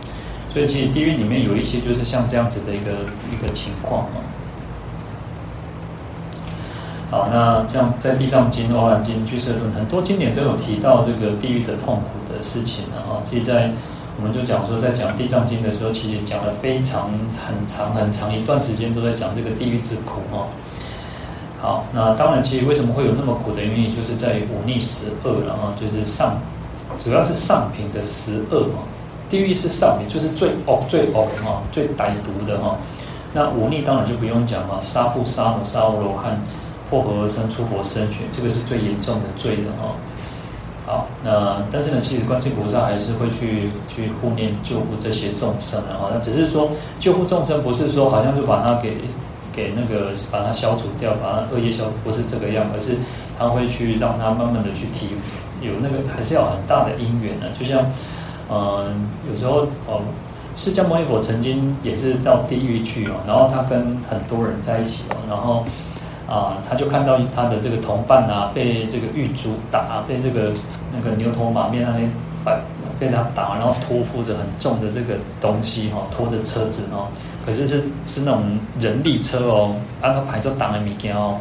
[0.55, 2.93] 所以其实地狱里面有一些就是像这样子的一个
[3.33, 4.23] 一个情况哦。
[7.11, 13.71] 好，那这样在《地藏经》《阿含经》《俱舍论》很多经典都有提到这个地狱的痛苦的事情啊，其实在。
[14.21, 17.09] 我们就讲说，在讲《地藏经》的时候，其实讲了非常
[17.47, 20.49] 很长很长一段时间，都在讲这个地狱之苦哦。
[21.61, 26.37] 好，那当然，其实为什么会有那么苦的原因，就是在于忤逆十恶，然后就是上，
[26.99, 28.83] 主要是上品的十恶嘛。
[29.31, 32.77] 地狱是上品，就是最恶、最恶哈，最歹毒的哈。
[33.33, 36.37] 那忤逆当然就不用讲嘛，杀父、杀母、杀阿罗汉、
[36.89, 39.95] 破和而生、出活身血，这个是最严重的罪的哈。
[40.87, 46.09] 好，那但是呢，其实观世菩萨还是会去去护念救护这些众生的哈。
[46.11, 48.97] 那只是说救护众生，不是说好像就把它给
[49.55, 52.97] 给那个把它消除掉，把它恶业消除，不是这个样，而是
[53.39, 55.09] 他会去让他慢慢的去提
[55.61, 57.51] 有那个还是要很大的因缘的。
[57.51, 57.85] 就像
[58.51, 60.01] 嗯、有时候哦，
[60.57, 65.67] 释迦牟尼佛曾经也是到地狱去哦，然后他跟很多人在一起哦，然后。
[66.29, 70.53] 啊，他就看到他的这个同伴啊，被这个狱卒打，被这个
[70.93, 72.11] 那个牛头马面那边
[72.45, 72.53] 把
[73.01, 77.09] 被他打，然后托付着很重的这个东西哈，拖着车子哦，
[77.47, 78.43] 可是是是那种
[78.79, 81.39] 人力车哦，按照牌照挡的米件哦，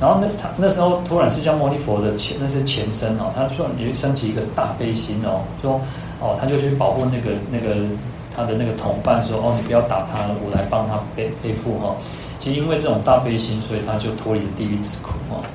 [0.00, 5.78] 然后那他那时候突然释迦牟尼佛的前那是前身哦，他突然也升起一个大悲心哦，说
[6.20, 7.84] 哦，他就去保护那个那个
[8.34, 11.94] 他的那个同伴说哦，你不要打他，我来帮他背背负哈。
[12.42, 15.46] 其实因为这种大悲心，所以他就脱离地狱之苦啊。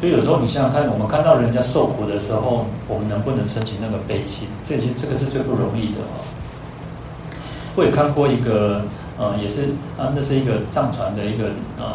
[0.00, 4.48] 所以有时候你想想看，我们看到人家受苦的时候，我们能不能升起那个悲心？
[4.64, 6.18] 这些这个是最不容易的啊。
[7.76, 8.82] 我也看过一个，
[9.16, 11.44] 呃，也是啊，那是一个藏传的一个
[11.78, 11.94] 呃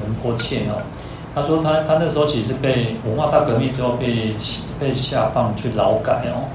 [0.00, 0.78] 仁波切哦。
[1.34, 4.32] 他说他他那时候其实被文化大革命之后被
[4.78, 6.46] 被下放去劳改哦。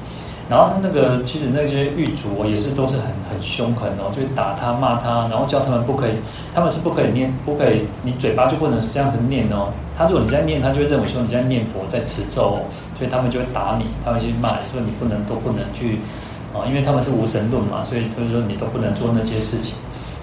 [0.49, 6.13] 然后他那个其实那些狱卒也是都是很很凶狠哦，就打他骂他，然后叫他们不可以，
[6.55, 9.67] 他们是不可以念，不可以，你嘴巴就不能这样子念哦。
[9.97, 12.59] 他如果你在念，他就会认为说你在念佛在持咒哦，
[12.97, 15.99] 所以他们就会打你，他们去骂你说你不能都不能去
[16.55, 19.77] 啊，因为他们是无神论嘛，所以他就说你都不能做那些事情。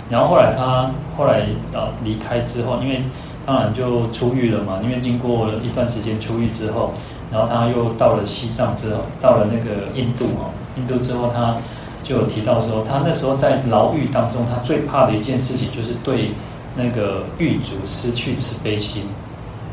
[0.09, 1.41] 然后后来他后来
[1.75, 3.03] 啊离开之后，因为
[3.45, 6.95] 当然就出狱了嘛，因为经过一段时间出狱之后。
[7.35, 11.57] 然后他又到了西藏之后，到了那个印度哦，印度之后他
[12.05, 16.31] 就有提到说，他那时候在牢狱当中，他最怕的一件事情就是对
[16.77, 19.03] 那个狱卒失去慈悲心。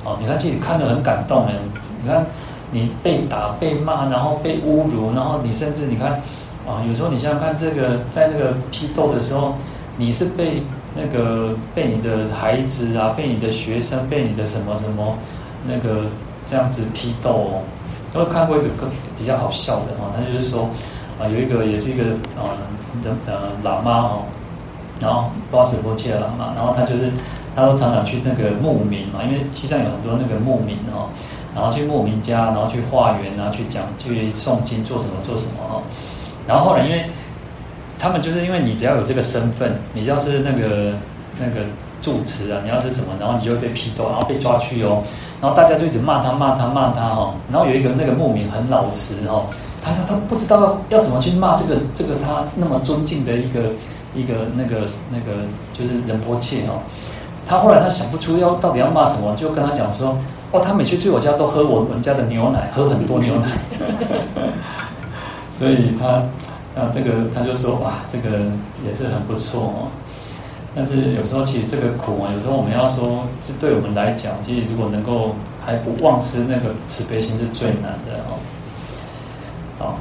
[0.03, 1.53] 哦，你看自己看得很感动哎，
[2.01, 2.25] 你看
[2.71, 6.13] 你被打、被骂，然后被侮辱，然后你甚至你看
[6.65, 9.53] 啊，有时候你想想看，这个在那个批斗的时候，
[9.97, 10.63] 你是被
[10.95, 15.15] 那个被你的孩子啊，被你的学生，被你的什么什么
[15.63, 16.05] 那个。
[16.51, 17.63] 这样子批斗哦，
[18.13, 20.67] 我看过一个更比较好笑的哈，他就是说
[21.17, 22.03] 啊，有一个也是一个
[22.35, 22.51] 啊
[23.01, 24.23] 人呃喇嘛哦，
[24.99, 27.09] 然后巴什波切的喇嘛，然后他就是
[27.55, 31.07] 他都常常去那个牧民嘛，因为西藏有很多那个牧民哈，
[31.55, 35.81] 然后去牧民家，然后去化缘啊，去讲去诵经做什么做什么哈，
[36.45, 37.05] 然后后来因为
[37.97, 40.91] 他们就是因为你只要有这个身份，你要是那个
[41.39, 41.65] 那个
[42.01, 45.01] 住持啊，你要是什么，然后你就会被批斗，然后被抓去哦。
[45.41, 49.43] 然后大家就一直骂他骂他骂他哈，然后有一个那个牧民很老实哈，
[49.83, 53.61] 他说他不知道要怎么去骂这个这个他那么尊敬的一个
[54.13, 55.41] 一个那个那个
[55.73, 56.79] 就是仁波切哦。
[57.47, 60.15] 他后来他想不出要到底要骂什么，就跟他讲说：
[60.51, 63.47] 哦，他每次去我家都喝我们家的牛奶，喝很多牛奶。
[65.51, 66.07] 所以他
[66.79, 68.45] 啊这个他就说哇，这个
[68.85, 69.87] 也是很不错哦。
[70.73, 78.39] 但是有时候其实这个苦啊，有时候我们要说，这对我们来讲，其实如果能够还不忘失那个慈悲心是最难的哦。
[79.77, 79.99] 好，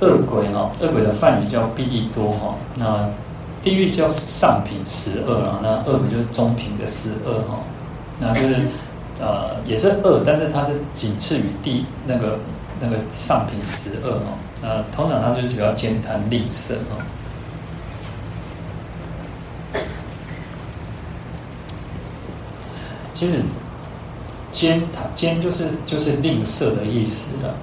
[0.00, 3.06] 恶鬼哦，恶鬼的梵语叫毕利多哈，那
[3.62, 7.58] 地狱叫上品十恶啊，那恶鬼就是中品的十恶哈，
[8.18, 8.56] 那就是
[9.20, 12.38] 呃也是恶，但是它是仅次于地那个
[12.80, 16.96] 那个上品十恶哈，那通常它就是比较慳贪吝啬哈。
[23.16, 23.40] 其实，
[24.50, 27.54] 奸它奸就是就是吝啬的意思了。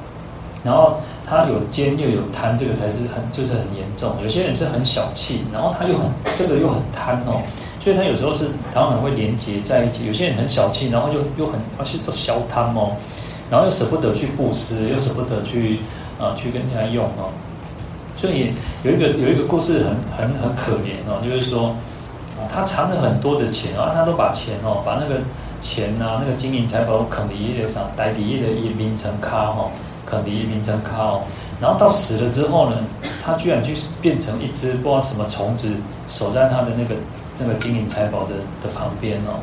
[0.63, 4.15] 然后他有奸又有贪，这个才是很就是很严重。
[4.23, 7.43] 有些人是很小气，然后他又很这个又很贪哦，
[7.79, 10.07] 所以他有时候是常常会连结在一起。
[10.07, 12.95] 有些人很小气，然后又又很而且都消贪哦，
[13.51, 15.81] 然后又舍不得去布施，又舍不得去
[16.17, 17.29] 啊、呃、去跟人家用哦。
[18.17, 21.75] 所以有一个有一个故事很很很可怜哦，就是说。
[22.51, 25.21] 他藏了很多的钱啊，他都把钱哦，把那个
[25.63, 29.71] 钱呐、啊，那个金银财宝啃的一个啥，带底一的一名成卡哈，
[30.05, 31.21] 啃的一名成卡哦。
[31.61, 32.75] 然后到死了之后呢，
[33.23, 35.69] 他居然去变成一只不知道什么虫子，
[36.09, 36.95] 守在他的那个
[37.39, 39.39] 那个金银财宝的的旁边哦。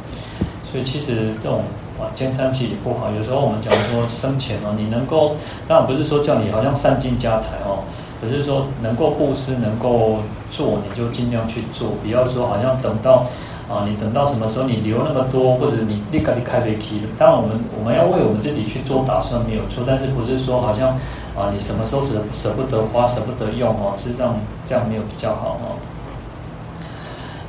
[0.63, 1.65] 所以其实这种
[1.99, 3.11] 啊，慳贪其实也不好。
[3.17, 5.35] 有时候我们讲说生钱哦，你能够
[5.67, 7.83] 当然不是说叫你好像散尽家财哦。
[8.21, 10.19] 可是说能够布施，能够
[10.51, 11.89] 做，你就尽量去做。
[12.03, 13.25] 不要说好像等到
[13.71, 17.09] 啊，你等到什么时候你留那么多，或者你立刻就开飞机了。
[17.17, 20.89] 当然，我们我们要为我们自己去做打算没有错，但是不是说好像
[21.39, 25.79] 啊，你什么时候舍舍不得花，舍不得用哦，是这样这样没有比较好哦。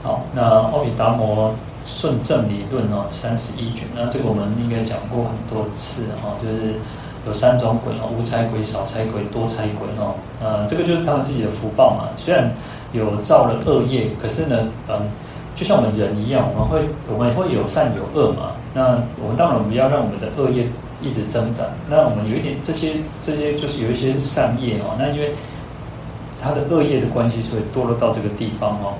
[0.03, 1.53] 好，那奥比达摩
[1.85, 6.75] 顺正理论哦，三十一卷，那这个我们应该讲过很多次哈，就是。
[7.23, 10.15] 有三种鬼哦，无财鬼、少财鬼、多财鬼哦。
[10.41, 12.09] 呃，这个就是他们自己的福报嘛。
[12.17, 12.51] 虽然
[12.93, 15.07] 有造了恶业，可是呢，嗯，
[15.55, 18.53] 就像我们人一样，我们会我们会有善有恶嘛。
[18.73, 20.65] 那我们当然不要让我们的恶业
[21.01, 21.65] 一直增长。
[21.89, 24.95] 那我们有一点这些这些就是有一些善业哦。
[24.97, 25.33] 那因为
[26.41, 28.93] 他的恶业的关系，所以堕落到这个地方哦。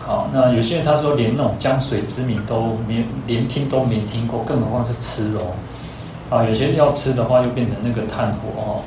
[0.00, 5.52] 好，那有些人他说连那种江水之名都没连听都没听过，更何况是吃哦。
[6.30, 8.82] 啊，有些要吃的话，又变成那个炭火哦。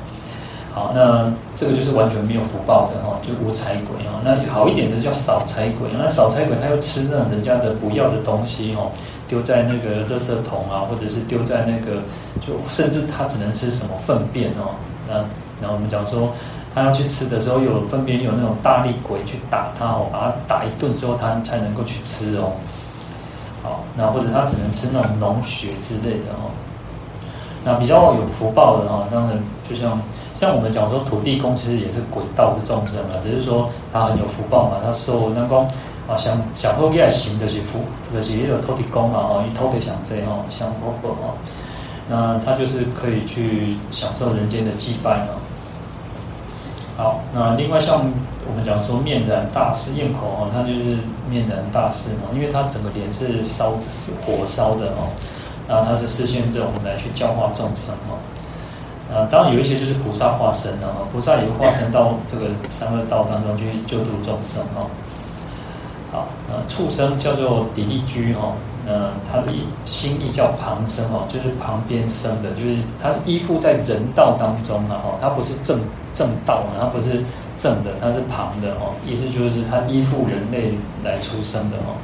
[0.73, 4.17] 好，那这个就是完全没有福报的哦，就无财鬼哦。
[4.23, 8.89] 那好一点的叫少财鬼，那少财鬼他又吃那人家的不要的东西哦，
[9.27, 12.01] 丢在那个垃圾桶啊，或者是丢在那个，
[12.41, 14.73] 就甚至他只能吃什么粪便哦。
[15.07, 15.13] 那
[15.61, 16.31] 然后我们讲说，
[16.73, 22.53] 他要去吃的时候，有粪便有那种大力鬼去打他哦，把他打一顿之后，他才能够去吃哦。
[23.61, 26.49] 好，那或者他只能吃那种脓血之类的哦。
[27.63, 29.37] 那比较有福报的哈，当然
[29.69, 30.01] 就像
[30.43, 35.55] 像我们讲说土地公其实也是鬼道的众生啊，只是说他很有福报嘛，他受那个
[36.05, 41.31] 啊想想后业行的是福，这个是也有土地公嘛哈，以土地想这哦，想佛佛哦，
[42.09, 45.27] 那他就是可以去享受人间的祭拜嘛。
[46.97, 48.03] 好，那另外像
[48.45, 50.97] 我们讲说面燃大师焰口哦，他就是
[51.29, 55.07] 面燃大师嘛，因为他整个脸是烧是火烧的哦。
[55.69, 58.19] 然后他是示现这种来去教化众生哦，
[59.13, 64.89] 啊，当然有一些就是菩萨化身的哦，菩萨也会化身到这个三恶道当中去救度众生哦。
[66.11, 68.53] 好，呃，畜生叫做底利居哈，
[68.87, 69.51] 呃，他的
[69.85, 75.79] 心意叫旁生哦，就是旁边生的，就是他是依附在人道当中了哈，他不是正
[76.13, 77.23] 正道，他不是
[77.57, 80.73] 正的，他是旁的哦，意思就是他依附人类
[81.03, 81.97] 来出生的哦。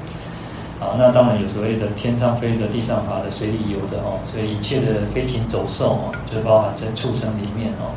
[0.79, 7.91] 啊，那当然有所谓的天上飞的、地上爬的、水里游的哦，所以一切的飞禽走兽哦，就包含在畜生里面哦。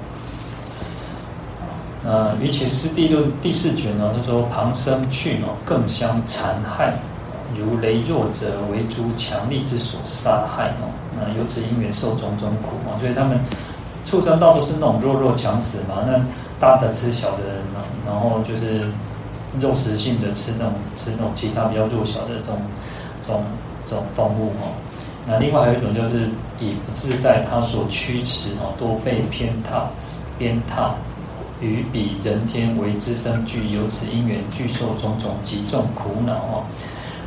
[2.04, 6.94] 那于其师地论第四卷呢，他说旁生去哦，更相残害，
[7.56, 10.90] 如羸弱者为诸强力之所杀害哦。
[11.14, 13.38] 那由此因缘受种种苦哦，所以他们
[14.04, 16.20] 畜生道都是那种弱肉强食嘛，那
[16.58, 18.88] 大的吃小的人呢，然后就是。
[19.60, 22.56] 肉食性的吃那种吃那种其他比较弱小的这种
[23.26, 23.44] 这种
[23.84, 24.68] 这种动物哈，
[25.26, 26.28] 那另外还有一种就是
[26.58, 29.82] 以不自在他所驱驰哈，多被偏袒
[30.38, 30.92] 鞭挞，
[31.60, 36.64] 与彼人天为资生具，由此因缘具受种种极重苦恼哈。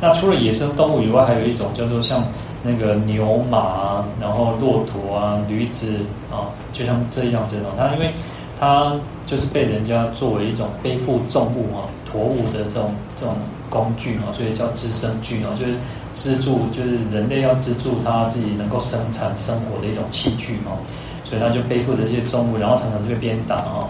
[0.00, 2.22] 那除了野生动物以外，还有一种叫做像
[2.62, 5.94] 那个牛马，然后骆驼啊、驴子
[6.30, 7.72] 啊，就像这样子哦。
[7.78, 8.12] 它因为
[8.58, 13.36] 它就是被人家作为一种背负重物啊、驮物的这种这种
[13.68, 15.74] 工具啊，所以叫支撑具啊，就是
[16.14, 20.78] 支柱，就是人类要支柱他自己能够生产生活的一种器具啊。
[21.24, 23.88] 所以他就背负着这些重物，然后常常就被鞭打啊，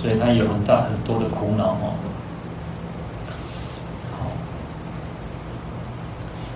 [0.00, 1.98] 所以他有很大很多的苦恼啊。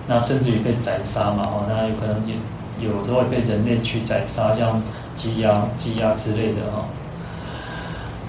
[0.07, 2.35] 那甚至于被宰杀嘛，哦，那有可能也
[2.79, 4.81] 有时候被人类去宰杀，像
[5.15, 6.85] 鸡鸭、鸡鸭之类的哈。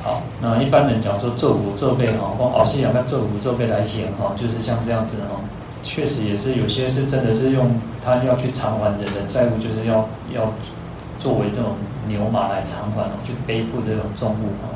[0.06, 5.40] 好，那一般人讲说做五做背哈，光老是讲要做五做背来显哈，就是像这样子哈，
[5.82, 7.68] 确实也是有些是真的是用
[8.00, 10.52] 他要去偿还人的债务，就是要要
[11.18, 11.72] 作为这种
[12.06, 14.70] 牛马来偿还哦，去背负这种重物哈。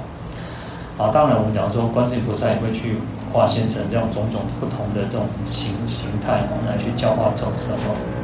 [0.99, 2.97] 好，当然我们讲说观世音菩萨也会去。
[3.33, 8.20] 化现成这样种种不同的这种形形态哦，来去教化众生哦。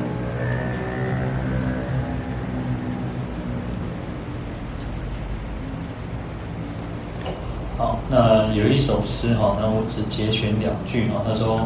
[8.56, 11.22] 有一首诗哈，那我只节选两句哈。
[11.26, 11.60] 他说：“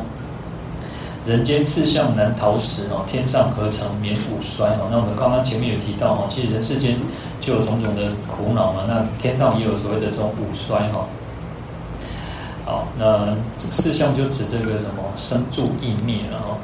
[1.24, 6.96] 人间四相难逃时哦，天上何曾免五衰哦。”那我们刚刚前面有提到哈，其实人世间
[7.40, 11.06] 就有种种的苦恼嘛，那天上也有所谓的这种五衰哈。
[12.66, 16.58] 好，那这个四相就指这个什么生住异灭了哈。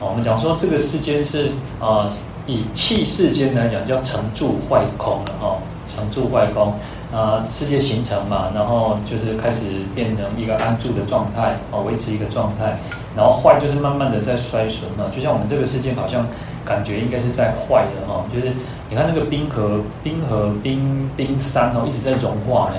[0.00, 2.08] 我们讲说这个世间是啊、
[2.46, 5.58] 以器世间来讲叫成住坏空了哈。
[5.86, 6.72] 成住坏空
[7.12, 12.78] 啊，世界形成嘛，然后就是开始变成一个安住的状态啊，维持一个状态，
[13.16, 15.06] 然后坏就是慢慢的在衰损嘛。
[15.10, 16.24] 就像我们这个世界好像
[16.64, 18.54] 感觉应该是在坏的哈，就是
[18.88, 22.76] 你看那个冰河，冰河冰冰山哦，一直在融化呢。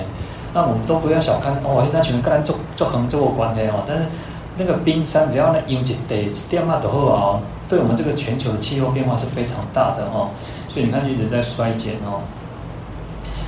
[0.54, 3.84] 那我们都不要小看哦，那全跟咱做做横做过关系哦。
[3.86, 4.06] 但是
[4.58, 10.30] 那个冰山只要那有一点一点嘛都好哦，对我们这个全球的气候变化是非常大的哦。
[10.70, 12.24] 所以你看一直在衰减哦。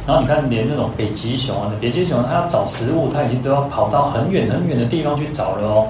[0.06, 5.88] 然后你看连那种北极熊啊，北极熊它要找食物，它已经都要跑到很远很远的地方去找了哦。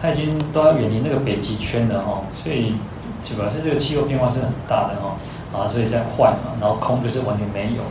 [0.00, 2.24] 它已经都要远离那个北极圈了哦。
[2.34, 2.74] 所以
[3.22, 5.12] 主要是这个气候变化是很大的哦。
[5.52, 7.82] 啊，所以在坏嘛，然后空就是完全没有。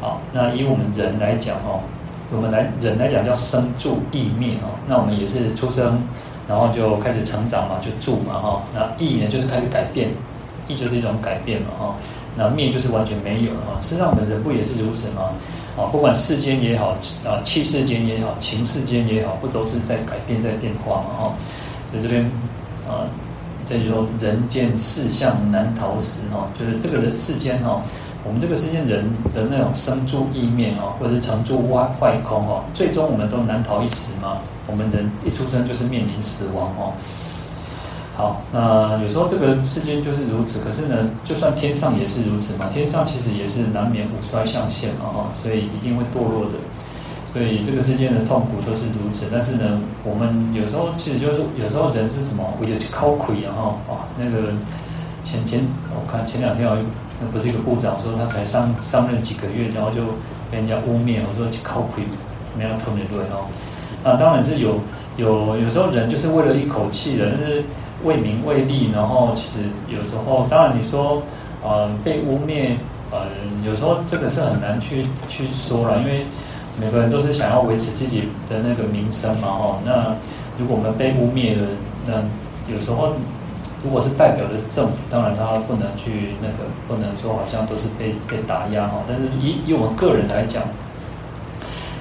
[0.00, 1.80] 好，那以我们人来讲哦。
[2.32, 6.02] 我们来人来讲叫生住异灭哦，那我们也是出生，
[6.48, 8.62] 然后就开始成长嘛，就住嘛哈。
[8.74, 10.10] 那异呢就是开始改变，
[10.66, 11.94] 异就是一种改变嘛哈。
[12.36, 13.80] 那灭就是完全没有了啊。
[13.80, 15.30] 实际上我们人不也是如此吗？
[15.76, 21.34] 啊，不管世间也好，啊气世间也好，情世间也好，不都是在改变在变化嘛哈。
[21.92, 22.24] 在这边
[22.88, 23.04] 啊，
[23.66, 27.82] 这就说人间世相难逃时哈，就是这个世间哈。
[28.24, 34.38] 我们这个世间人的那种生住异灭哦，或者是成住坏坏空哦，最终我们都难逃一死嘛。
[34.66, 36.92] 我们人一出生就是面临死亡哦。
[38.16, 42.66] 好，那有时候这个世间就是如此，可是呢，就算天上也是如此嘛。
[42.72, 46.52] 天上其实也是难免五衰相现嘛哈，所以一定会堕落的。
[47.34, 49.26] 所以这个世间的痛苦都是如此。
[49.30, 54.54] 但是呢，我们有时候其实就是有时候人是什么，我就去靠亏啊哈啊那个
[55.22, 55.60] 前前
[55.90, 56.76] 我看前两天啊。
[57.18, 60.02] 那不是一个部长说他才上上任几个月，然后就
[60.50, 62.04] 被人家污蔑，我说靠亏，
[62.58, 63.48] 没有特别对哦。
[64.04, 64.80] 啊，当然是有
[65.16, 67.64] 有有时候人就是为了一口气的，但是
[68.04, 71.22] 为名为利，然后其实有时候当然你说
[71.62, 72.76] 呃被污蔑，
[73.10, 73.26] 呃
[73.64, 76.26] 有时候这个是很难去去说了，因为
[76.80, 79.78] 每个人都是想要维持自己的那个名声嘛哦。
[79.84, 80.14] 那
[80.58, 81.66] 如果我们被污蔑了，
[82.06, 82.14] 那
[82.72, 83.12] 有时候。
[83.84, 89.04] 如果是代表的是政府，当然他不能去那个，不能说好像都是被被打压哈。
[89.06, 90.64] 但是以以我们个人来讲，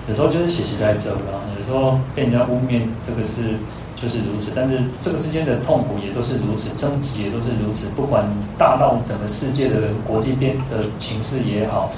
[0.08, 3.60] 有时候就是写实在走了，有时候被人家污蔑，这个是
[3.96, 4.52] 就是如此。
[4.56, 7.88] 但是这个世间的痛苦也都是如此，争执也都是如此。
[7.96, 8.26] 不管
[8.58, 11.92] 大到整个世界的国际变的情势也好，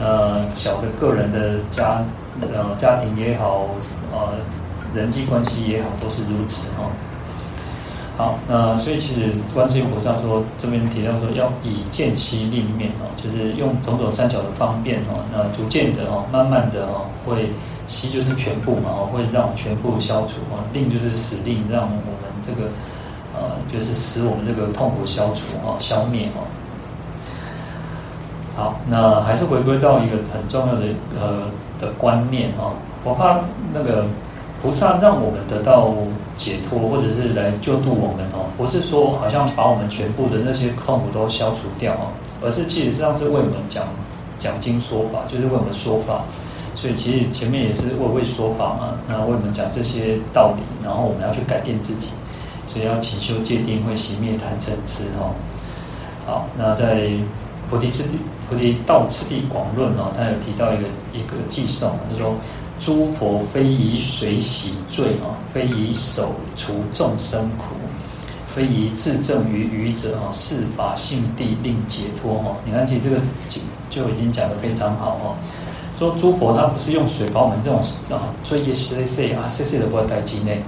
[0.00, 2.04] 呃，小的个人的家
[2.40, 3.66] 呃家庭也好，
[4.12, 4.34] 呃，
[4.94, 6.90] 人际关系也好，都是如此哈。
[8.16, 17.48] 好，那所以其实观世音菩萨说这边提到说要以渐息令灭哦，就是用种种三巧的方便哦，那逐渐的哦，慢慢的哦，会
[17.90, 22.70] 息就是全部嘛哦，会让全部消除哦，令就是使令，让我们这个
[23.34, 26.46] 呃，就是使我们这个痛苦消除哦，消灭哦。
[28.56, 30.82] 好，那还是回归到一个很重要的
[31.18, 32.72] 呃的观念哦，
[33.04, 33.40] 我怕
[33.74, 34.06] 那个。
[34.62, 35.90] 菩萨让我们得到
[36.36, 42.12] 解脱，或者是来救度我们哦，不是说好像把我们全部的那些痛苦都消除掉哦，
[42.44, 43.86] 而是其实上是为我们讲
[44.36, 46.26] 讲经说法，就是为我们说法。
[46.80, 52.12] 所以其实前面也是为为说法嘛，那为我们讲这些道理，然后我们要去改变自己，
[52.66, 55.34] 所以要勤修戒定慧，熄灭贪嗔痴哦。
[56.24, 57.10] 好，那在
[57.68, 58.18] 菩提次第
[58.48, 62.34] 菩提道次第广论哦，他有提到一个一个偈颂，他说：
[62.78, 67.74] 诸佛非以水洗罪啊，非以手除众生苦，
[68.46, 72.56] 非以自证于愚者啊，是法性地令解脱哈。
[72.64, 73.20] 你看，其实这个
[73.90, 75.36] 就已经讲得非常好哦。
[76.00, 77.78] 说诸佛他不是用水把我们这种
[78.08, 80.62] 啊罪业洗洗啊洗洗的过在体内，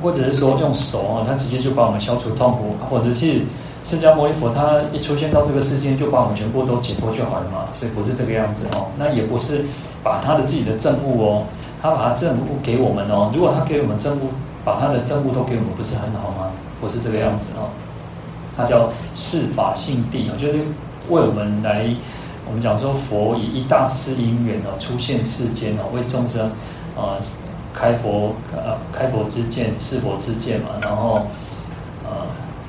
[0.00, 3.42] 或者是说用手啊，他直接就把我们消除痛苦，或者是
[3.82, 8.86] 释迦牟尼佛他一出现到这个世界就把我们全部都解脱就好了嘛，所以不是这个样子哦。
[8.96, 9.64] 那也不是
[10.04, 11.42] 把他的自己的证物哦，
[11.82, 13.32] 他把他证物给我们哦。
[13.34, 14.30] 如果他给我们证物，
[14.64, 16.52] 把他的证物都给我们，不是很好吗？
[16.80, 17.66] 不是这个样子哦。
[18.56, 20.58] 他叫是法性谛，就是
[21.08, 21.92] 为我们来。
[22.48, 26.50] 我们讲说，佛以一大事因缘哦，出现世间哦，为众生
[26.96, 27.20] 啊
[27.74, 31.20] 开佛呃开佛之见，示佛之见嘛，然后
[32.04, 32.10] 呃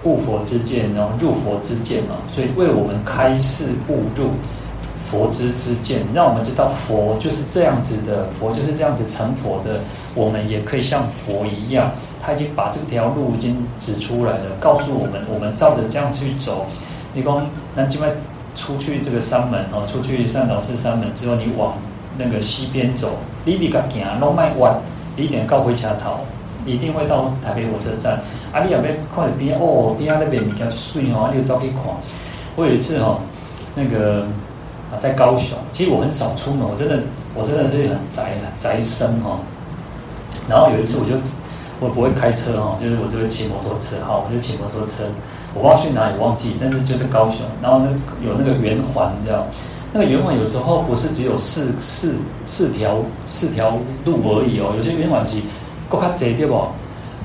[0.03, 4.31] 悟佛之见，然后入佛之见嘛，所以为我们开示悟入
[5.05, 9.79] 佛之之见，让我们知道佛就是这样子的，佛就是这样子成佛的，
[10.13, 11.89] 我们也可以像佛一样，
[12.21, 16.65] 他已经把这条路已经指出来了，告诉我们，我们照着这样去走，
[17.13, 18.09] 你讲那另外。
[18.59, 21.77] 出去这个山门哦，出去善导寺山门之后，你往
[22.17, 24.77] 那个西边走，你比较行，拢卖弯，
[25.15, 26.17] 你点到回家头，
[26.65, 28.19] 一定会到台北火车站。
[28.51, 31.77] 啊，你要不要看边哦，边啊那边比较水哦，你就走去看。
[32.57, 33.21] 我有一次哦，
[33.75, 34.23] 那个
[34.91, 36.99] 啊在高雄，其实我很少出门，我真的
[37.33, 39.39] 我真的是很宅宅生哦。
[40.49, 41.15] 然后有一次我就
[41.79, 45.05] 我不会开车哦，就是我只会骑摩托车，好，我就骑摩托车。
[45.53, 47.87] 我忘去哪里忘记，但是就是高雄，然后那
[48.25, 49.45] 有那个圆环，你知道？
[49.91, 53.75] 那个圆环有时候不是只有四四四条四条
[54.05, 55.39] 路而已哦，有些圆环是
[55.89, 56.53] 更加窄对不？
[56.55, 56.69] 啊，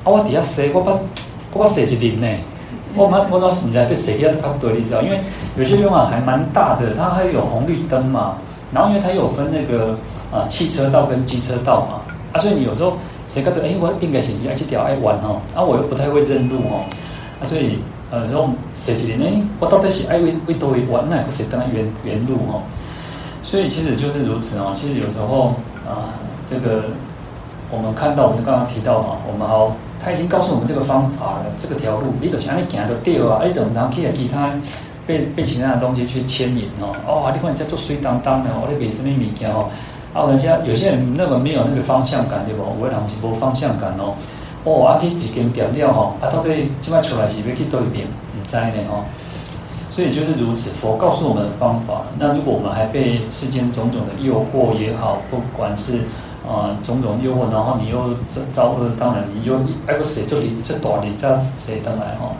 [0.05, 0.91] 我底下塞我把
[1.53, 2.37] 我把塞一轮呢，
[2.95, 5.03] 我妈我说你在这塞掉差不多，你知道？
[5.03, 5.21] 因为
[5.55, 8.37] 有些圆环还蛮大的，它还有红绿灯嘛，
[8.71, 9.95] 然后因为它有分那个
[10.33, 12.01] 啊、汽车道跟机车道嘛，
[12.33, 12.93] 啊，所以你有时候
[13.27, 16.81] 谁觉得哎，我应该是爱去条爱玩哦，啊，我又不太会认路哦，
[17.39, 17.77] 啊，所以。
[18.15, 19.25] 呃，然后设计呢，
[19.59, 22.63] 我到底是爱为为多为玩，那不是跟他原原路哦。
[23.43, 24.71] 所以其实就是如此哦。
[24.73, 25.53] 其实有时候
[25.85, 26.15] 啊，
[26.47, 26.85] 这个
[27.69, 34.49] 我们看到，我们刚刚提到嘛，我们好，他已经告诉我们这个方法了，这个条路，你都想你行的对啊，你等然后去其他
[35.05, 36.95] 被被其他的东西去牵引哦。
[37.05, 39.67] 哦，你看人家做水当当的，我你给什么物件哦？
[40.13, 42.63] 啊，人家有些人那个没有那个方向感对不？
[42.79, 44.15] 我讲是无方向感哦。
[44.65, 48.05] 哦，啊，去几间店了吼，啊，到底即摆出来是要去对边？
[48.05, 49.05] 唔知呢哦。
[49.89, 52.01] 所以就是如此，佛告诉我们的方法。
[52.19, 55.99] 那如果我们还被世间种种的诱惑也好，不管是
[56.45, 59.55] 啊、种种诱惑，然后你又遭遭当然你又
[59.87, 62.33] 挨个谁这里这大里这谁登来哈？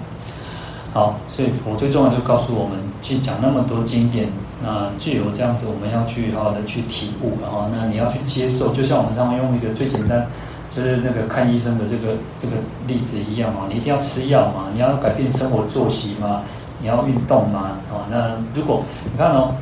[0.94, 4.28] 好，所以佛最重要就告诉我们，去讲那么多经典，
[4.62, 10.28] 那具有这样子，我们要去好好的去体悟，然后那你要去接受，就像我们这样用一个最简单。
[10.76, 16.42] 就是那个看医生的这个这个例子一样嘛，你一定要吃药嘛，你要改变生活作息嘛，
[16.82, 19.56] 你要运动嘛，哦，那如果你看哦，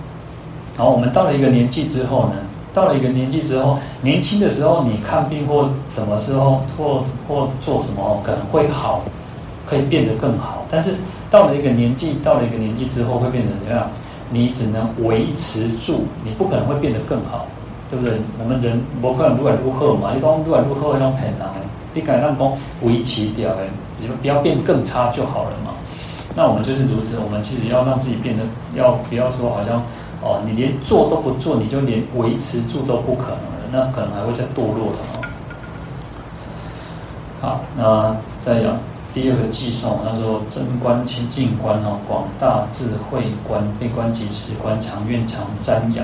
[0.76, 2.34] 好，我们到了一个年纪之后呢，
[2.74, 9.04] 到了一个年纪之后，年轻的时候你看病或什么时候或或做什么可能会好，
[9.68, 10.96] 可以变得更好，但是
[11.30, 13.88] 到了一个年纪，到了一个年纪之后会变成怎样？
[14.32, 17.46] 你只能维持住，你不可能会变得更好。
[17.94, 18.18] 对不对？
[18.40, 20.14] 我们人不可能越来越好嘛。
[20.16, 21.48] 你讲不管如何，那种很难。
[21.94, 23.70] 你敢让讲维持掉诶，
[24.00, 25.74] 你就不要变更差就好了嘛。
[26.36, 27.20] 那我们就是如此。
[27.20, 28.42] 我们其实要让自己变得，
[28.74, 29.84] 要不要说好像
[30.24, 33.70] 哦，你连做都不做，你就连维持住都不可能了。
[33.72, 35.22] 那可能还会再堕落了哦。
[37.42, 38.76] 好，那再讲
[39.14, 46.04] 第二个偈颂，他说：真观清净观哦，广大智慧观，悲观即慈观，常愿常瞻仰。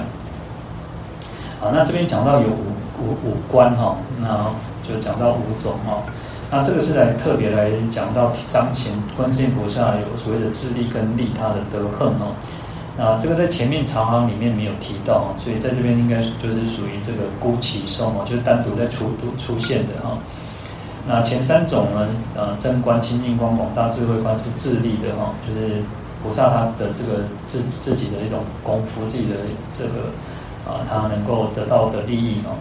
[1.60, 2.72] 好，那这边讲到有五
[3.04, 4.50] 五五观哈，那
[4.82, 6.04] 就讲到五种哈。
[6.50, 12.34] 那这个是来特别来讲到彰显观世音菩萨有所谓的自利跟利他的德恨哦。
[12.98, 20.18] 那这个在前面长行里面没有提到，所以在这边应该就是属于这个孤起颂哦，就是单独在出出现的哈。
[21.06, 25.84] 那前三种呢，呃，真观、清净观、广大智慧观是自利的哈，就是
[26.24, 29.36] 菩萨他的这个自自己的一种功夫，自己的
[29.78, 30.08] 这个。
[30.70, 32.56] 啊，他能够得到的利益哦，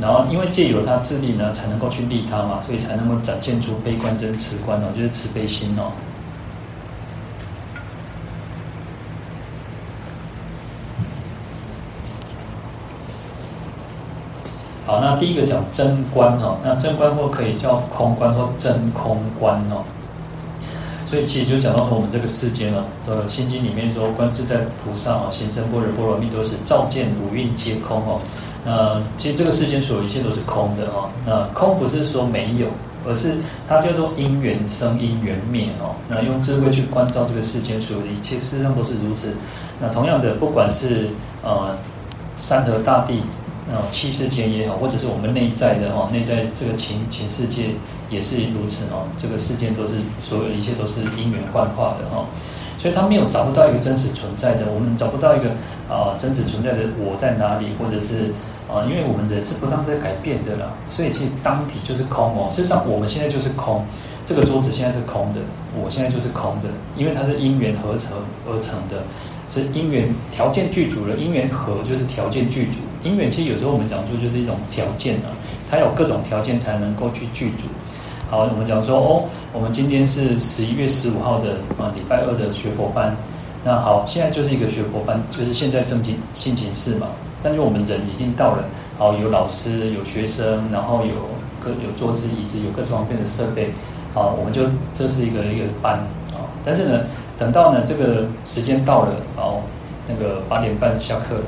[0.00, 5.92] 然后因为借由他自利呢，才能够去利他嘛，所以才能够展现出悲观真慈观哦，就是慈悲心哦。
[14.84, 19.84] 好，那第一个讲真观哦，那真观或可以叫空观或真空观哦。
[21.12, 28.18] 所以其实就讲到说，我们这个世间啊，呃，《心经》里面说，观自在菩萨啊，行深般若波罗蜜多时，照见五蕴皆空哦。
[28.64, 31.10] 那其实这个世间所有一切都是空的哦。
[31.26, 32.68] 那空不是说没有，
[33.06, 33.34] 而是
[33.68, 35.94] 它叫做因缘生，因缘灭哦。
[36.08, 39.36] 那用智慧去观照这个世间所有的一切，事实上都是如此。
[39.78, 41.08] 那同样的，不管是
[41.42, 41.76] 呃
[42.38, 43.20] 山河大地。
[43.70, 47.68] 呃，七世间也好，或者是我们内在的哈，内在这个情情世界
[48.12, 49.08] 也是如此哦。
[49.16, 52.26] 这个世间都是所有一切都是因缘幻化的哈，
[52.78, 55.50] 所以他没有找不到一个真实存在的，我们找不到一个
[55.88, 58.34] 啊、真实存在的我在哪里，或者是
[58.68, 62.48] 啊、因为我们人是不断在改变的啦，所以其实当体就是空哦。
[62.50, 63.84] 事实上，我们现在就是空，
[64.24, 65.40] 这个桌子现在是空的，
[65.74, 68.12] 我现在就是空的，因为它是因缘合成
[68.46, 69.02] 而成的。
[69.48, 72.78] 是因缘条件具足了，因缘合就是条件具足。
[73.02, 75.28] 因缘其实有时候我们讲说就是一种条件啊，
[75.70, 77.68] 它有各种条件才能够去具足。
[78.32, 83.14] 好，我们讲说哦，我们今天是十一月十五号的啊礼拜二的学佛班。
[83.62, 87.08] 那好，现在就是一个学佛班，就是现在正经进行式嘛。
[87.42, 88.64] 但是我们人已经到了，
[88.96, 91.12] 好，有老师，有学生，然后有
[91.62, 93.70] 各有桌子椅子，有各种方面的设备。
[94.14, 94.62] 好，我们就
[94.94, 95.98] 这是一个一个班
[96.32, 96.48] 啊。
[96.64, 97.00] 但是呢。
[97.38, 99.60] 等到呢，这个时间到了，哦，
[100.06, 101.44] 那个八点半下课了，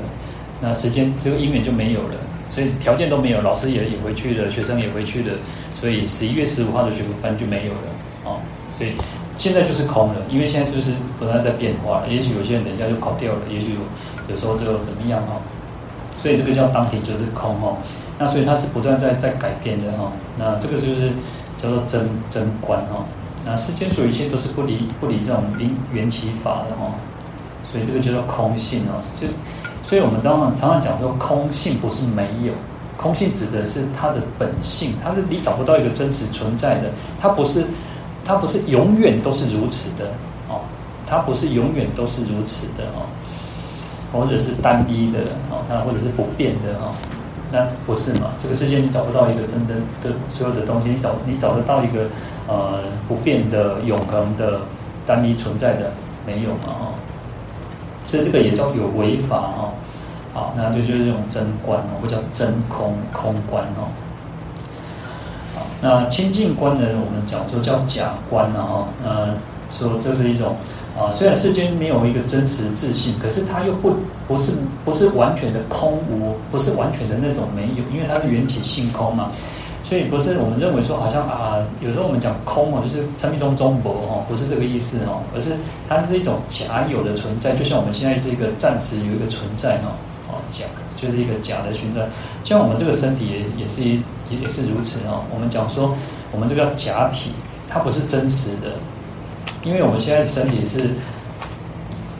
[0.59, 2.15] 那时间这个因缘就没有了，
[2.49, 5.33] 所以条件都没有，老师也也回去了，学生也回去了，
[5.75, 7.79] 所以十一月十五号的学佛班就没有了，
[8.23, 8.39] 哦，
[8.77, 8.93] 所以
[9.35, 12.03] 现在就是空了，因为现在是不是不断在变化？
[12.09, 13.81] 也许有些人等一下就跑掉了，也许有
[14.29, 15.41] 有时候就怎么样哈，
[16.17, 17.77] 所以这个叫当体就是空哈，
[18.17, 21.11] 那所以它是不断在在改变的哈，那这个就是
[21.57, 23.05] 叫做真真观哈。
[23.45, 26.95] 那世间所有一切都是不离不离这种因缘起法的哈，
[27.63, 29.03] 所以这个叫做空性哦。
[29.19, 29.27] 就
[29.83, 32.53] 所以我们当然常常讲说，空性不是没有，
[33.05, 36.89] 空性指的是它的本性，它是你找不到一个真实存在的，
[37.21, 37.63] 它不是
[38.25, 40.07] 它不是永远都是如此的
[40.49, 40.61] 哦，
[41.05, 43.05] 它不是永远都是如此的哦，
[44.11, 45.19] 或者是单一的
[45.51, 46.89] 哦，那或者是不变的哦，
[47.51, 48.31] 那不是嘛？
[48.39, 52.09] 这个世界你找不到一个真的的所有的东西，你找你找得到一个。
[52.47, 54.59] 呃，不变的、永恒的、
[55.03, 55.91] 单一存在的，
[56.27, 56.77] 没有嘛？
[56.79, 56.93] 哦，
[58.05, 59.73] 所以这个也叫有为法哦。
[60.35, 63.89] 好，那这就是用真观哦，或叫真空空观哦。
[65.55, 69.33] 好，那清净观呢，我们讲说叫假观哦，那。
[69.71, 70.55] 说这是一种
[70.97, 73.93] 啊，虽然世间没有一个真实自信，可是它又不
[74.25, 74.53] 不是
[74.85, 79.31] 不是完全的空无，不是完全的那种没有，因为它是缘起性空嘛。
[79.83, 85.57] 所以不是我们认为说好像啊，有时候我们讲空哦，就是生命中中薄哦，不是这个意思哦，而是
[85.89, 89.91] 它是一种假有的存在，就像我们现在是一个暂时有一个存在，哦
[90.57, 92.07] 假就是一个假的循环，
[92.43, 95.23] 像我们这个身体也也是也也是如此哦。
[95.33, 95.95] 我们讲说
[96.31, 97.31] 我们这个假体，
[97.67, 98.73] 它不是真实的，
[99.63, 100.91] 因为我们现在身体是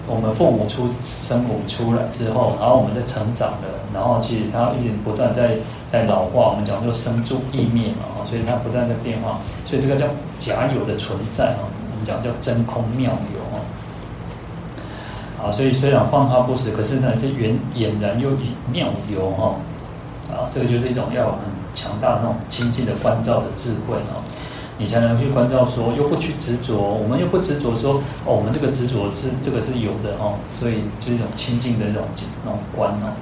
[0.07, 0.89] 我们父母出
[1.23, 5.57] 生母出来之后，然后我们在成长的，然后其实它一直不断在。
[5.87, 10.05] 在老化，我们讲说生住异灭嘛，所以它不断在变化，所以这个叫
[10.37, 13.39] 假有的存在啊，我们讲叫真空妙有
[15.45, 19.55] 啊，所以虽然放他不死，可是呢，这原俨然又以妙有哈，
[20.27, 21.41] 啊，这个就是一种要很
[21.71, 24.23] 强大的那种清净的关照的智慧哦，
[24.79, 32.03] 你才能去关照说，又不去执着，我们又不执着说，哦，我们这个执着是这个是有的哦，所以就是一种清净的那种
[32.43, 33.13] 那种观哦。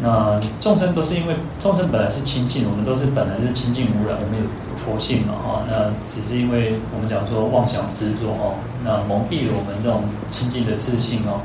[0.00, 5.62] 那众生都是因为众生本来是清净，我们都是本来是清净无染，我们有佛性嘛哈。
[5.68, 8.54] 那只是因为我们讲说妄想执着哦，
[8.84, 11.40] 那蒙蔽了我们这种清净的自信哦。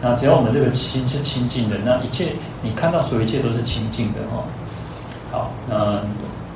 [0.00, 4.44] 那只要我们这个心是清净的，那一切你看到所有一切都是清净的哈。
[5.30, 6.00] 好，那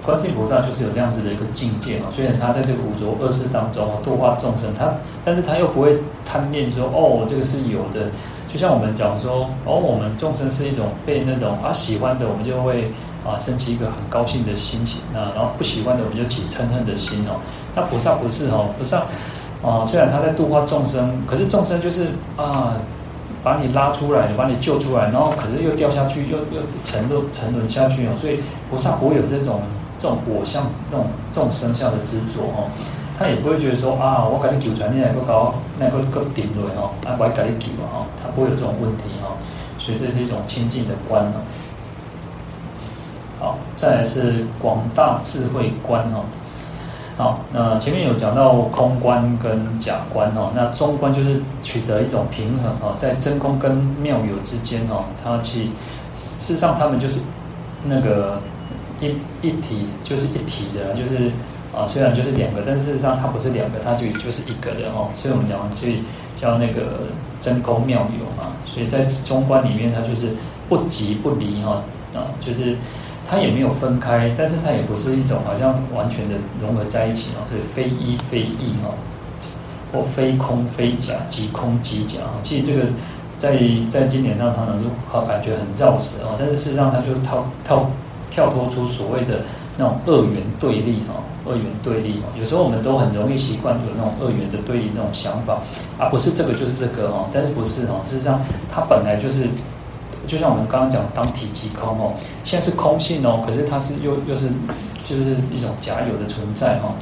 [0.03, 2.07] 观世音菩萨就是有这样子的一个境界嘛。
[2.11, 4.95] 虽然他在这个五浊恶世当中度化众生，他
[5.25, 8.09] 但是他又不会贪恋说哦，这个是有的。
[8.53, 12.93] 就像我们讲说，哦，我们众生是一种被那种啊喜欢的，我们就会
[13.25, 17.41] 啊升起一个很高兴的心情啊，然后不喜欢的，我们就起嗔恨的心哦。
[17.75, 18.99] 那菩萨不是哦，菩萨
[19.65, 22.77] 啊，虽然他在度化众生，可是众生就是啊，
[23.43, 28.11] 把你拉出来，把你救出来，然后可是又掉下去，又又沉沦沉沦下去哦。
[28.21, 28.39] 所以
[28.69, 29.63] 菩萨不会有这种
[29.97, 32.69] 这种我相、这种众生相的执着哦。
[33.19, 38.02] 他也不会觉得说啊，我给你救出来，你来个搞，那个个顶落哦，啊，我给你救啊，哦
[38.35, 39.29] 不会有这种问题哈。
[39.79, 41.43] 所以这是一种清净的观哦。
[43.41, 46.25] 好，再来是广大智慧观哦。
[47.17, 55.65] 好，那前面有讲到空观跟假观哦，那中观就是取得一种平衡哦，在真空跟妙有之间哦，它去
[56.13, 57.21] 事实上他们就是
[57.85, 58.41] 那个
[59.01, 61.31] 一一体，就是一体的，就是。
[61.75, 65.09] 啊，虽然就是两个，但事实上它不是两个，它就就是一个的哦。
[65.17, 66.03] 所以我们讲所以
[66.37, 67.09] 叫那个
[67.43, 68.53] 真空妙有嘛。
[68.65, 70.29] 所以在中观里面，它就是
[70.67, 71.83] 不即不离哈
[72.15, 72.77] 啊，就是
[73.29, 77.45] 它也没有分开，但是它也不是一种好像完全的融合在一起哦。
[77.51, 78.95] 所以非一非异哦，
[79.93, 82.21] 或非空非假，即空即假。
[82.41, 82.87] 其实这个
[83.37, 83.59] 在
[83.91, 87.91] 在经典上常常就好感觉很绕舌哦，但是事实上它就跳跳
[88.31, 89.41] 跳脱出所谓的
[89.77, 91.23] 那种二元对立哦。
[91.45, 95.61] 二元对立哦，有时候我们都很容易习惯有那种二元的对立那种想法，
[95.99, 99.49] 啊，不是这个就是这个哦，但是不是哦，事实上它本来就是，
[100.25, 102.15] 就像我们刚刚讲当体即空哦，
[102.45, 104.47] 现在是空性哦，可是它是又又是
[105.01, 106.95] 就是一种假有的存在哦，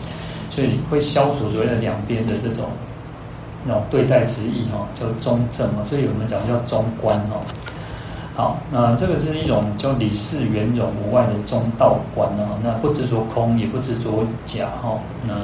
[0.50, 2.64] 所以会消除所谓的两边的这种
[3.66, 7.44] 那种对待之意哈，叫中正哦，所以我们讲叫中观哦。
[8.40, 12.58] 好，那这个是一种叫理事圆融无碍的中道观哦。
[12.64, 14.98] 那不执着空，也不执着假哈。
[15.26, 15.34] 那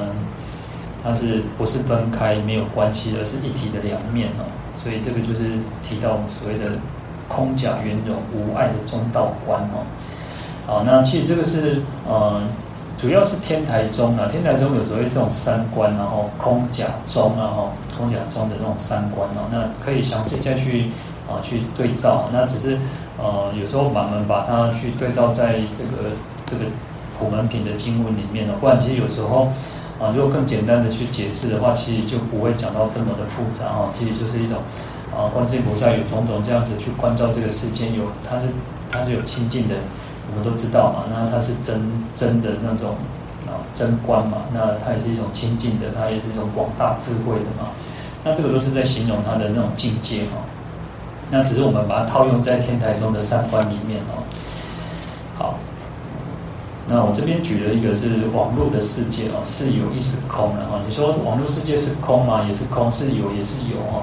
[1.03, 4.49] 它是不是分开没有关系，而是一体的两面哦。
[4.83, 6.71] 所以这个就是提到所谓的
[7.27, 9.85] 空假圆融无碍的中道观哦。
[10.65, 11.79] 好，那其实这个是
[12.09, 12.41] 呃，
[12.97, 14.27] 主要是天台宗啊。
[14.31, 19.45] 天台宗有所谓这种三观，然后空假中啊，哈，空假中的那种三观哦。
[19.51, 20.89] 那可以详细再去。
[21.27, 22.77] 啊，去对照，那只是
[23.17, 26.15] 呃，有时候我们把它去对照在这个
[26.45, 26.63] 这个
[27.19, 29.51] 普门品的经文里面呢，不然其实有时候
[29.99, 33.89] 啊，如果更简单的去解释的话，其实就不会讲到这么的复杂啊。
[33.93, 34.59] 其实就是一种
[35.11, 38.45] 啊，观世音菩萨有种种这样子去关照这个世间，有它是
[38.89, 39.75] 它是有清净的，
[40.29, 41.03] 我们都知道嘛。
[41.09, 41.81] 那它是真
[42.15, 42.95] 真的那种
[43.47, 47.67] 啊真观嘛，那它也是一种清净的，它也是一种广大智慧的嘛。
[48.23, 50.37] 那这个都是在形容它的那种境界哈。
[51.29, 54.23] 那只是我们把它套用在天台中的三观里面哦。
[55.37, 55.55] 好，
[56.87, 60.79] 那我这边举了一个是网络的世界哦，是有亦是空的哈。
[60.87, 62.45] 你说网络世界是空吗？
[62.47, 64.01] 也是空，是有也是有哈。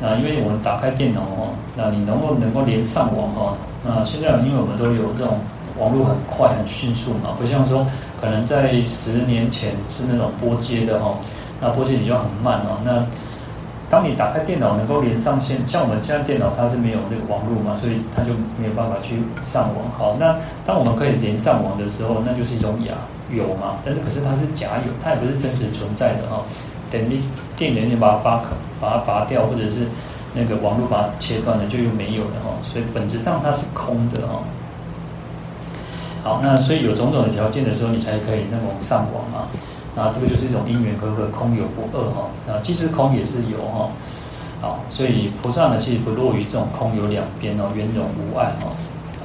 [0.00, 3.54] 那因为我们打开电脑哦，那你能够能够连上网哈。
[3.84, 5.38] 那现在因为我们都有这种
[5.78, 7.86] 网络很快很迅速嘛，不像说
[8.20, 11.14] 可能在十年前是那种拨接的哈，
[11.60, 12.80] 那拨接你就很慢哦。
[12.82, 13.04] 那
[13.92, 19.84] 当你打开电脑能够连上线，像我们现在电脑它是没有那个网络嘛，所以它就没有办法去上网。
[19.92, 20.34] 好，那
[20.64, 26.42] 当我们可以连上网的时候，那就是一种有有嘛，但是可是它是假有，它也不是真实存在的哈。
[26.90, 27.22] 等你
[27.54, 28.48] 电源你把它拔开，
[28.80, 29.84] 把它拔掉，或者是
[30.32, 32.56] 那个网络把它切断了，就又没有了哈。
[32.62, 34.40] 所以本质上它是空的哈。
[36.24, 39.48] 好，那所以有种种的条件的时候，你才可以那种上网嘛。
[39.94, 42.30] 那这个就是一种因缘和合，空有不二哈。
[42.46, 43.90] 那即是空也是有哈。
[44.60, 48.68] 好，所以菩萨呢，其实不落于这种空有两边哦，圆融无碍哈。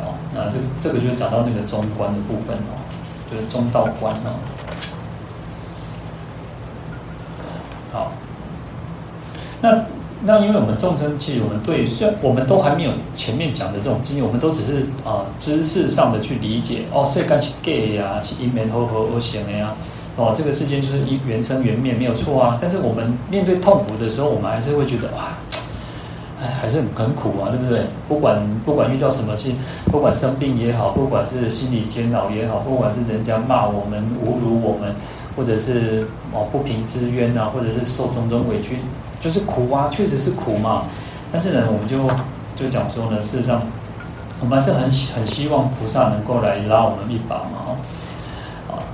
[0.01, 2.76] 好，那这这个就讲到那个中观的部分哦，
[3.32, 4.34] 就是中道观哦。
[7.93, 8.11] 好，
[9.61, 9.86] 那
[10.24, 19.74] 那因为我们众生，其实我们对，虽然我们都还没有前面讲的这种经验，我们都只是啊知识上的去理解哦，世间是假呀，是因缘和合而成的呀。
[20.18, 22.57] 哦，这个世间就是一缘生缘灭，没有错啊。
[22.59, 25.38] 但是我们面对痛苦的时候，我们还是会觉得哇，
[26.41, 27.86] 哎，还是很很苦啊，对不对？
[28.07, 29.51] 不管不管遇到什么事，
[29.91, 34.95] 不管生病也好，不管是心理煎熬也好，不管是人家骂我们、侮辱我们，
[35.36, 38.78] 或者是哦不平之冤啊，或者是受种种委屈，
[39.20, 40.86] 就是苦啊，确实是苦嘛。
[41.32, 42.09] 但是呢，我们就
[42.55, 43.61] 就讲说呢，事实上，
[44.39, 44.82] 我们还是很
[45.15, 47.66] 很希望菩萨能够来拉我们一把嘛，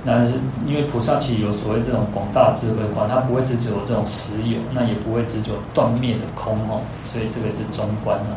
[0.06, 0.26] 那
[0.66, 8.36] 因为菩萨其实有所谓这种广大智慧的话，他不会执着这种实有，那也不会执着断灭的空哦，所以这个是中观哦。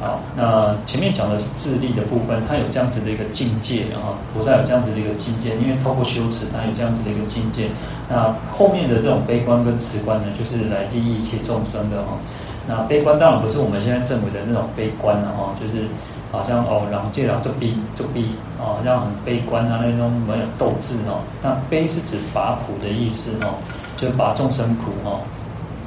[0.00, 7.70] 好，那前面讲的是智利的部分，他有这样子的一个境界啊，菩萨有这样子的一个境界，因为透过修持，他有这样子的一个境界。
[8.10, 12.18] 那后面的这种悲观跟慈观呢，就是来利益一切众生的哈。
[12.66, 15.86] 那悲观当然不是我们现在认为的那种悲观了哈，就是。
[16.32, 18.34] 好像哦，人这人就逼就逼
[18.64, 21.20] 哦，好像很悲观啊，那种没有斗志哦。
[21.42, 23.60] 那悲是指拔苦的意思哦，
[23.98, 25.20] 就拔众生苦哦。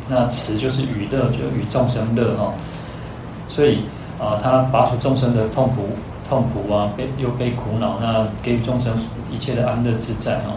[0.08, 2.54] 那慈就是与乐，就与众生乐哦。
[3.48, 3.84] 所以
[4.20, 5.90] 啊，他拔除众生的痛苦
[6.30, 8.94] 痛苦啊，悲又悲苦恼，那给予众生
[9.32, 10.54] 一切的安乐自在哦。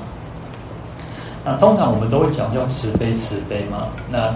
[1.42, 3.88] 那通常我们都会讲叫慈悲慈悲嘛。
[4.10, 4.34] 那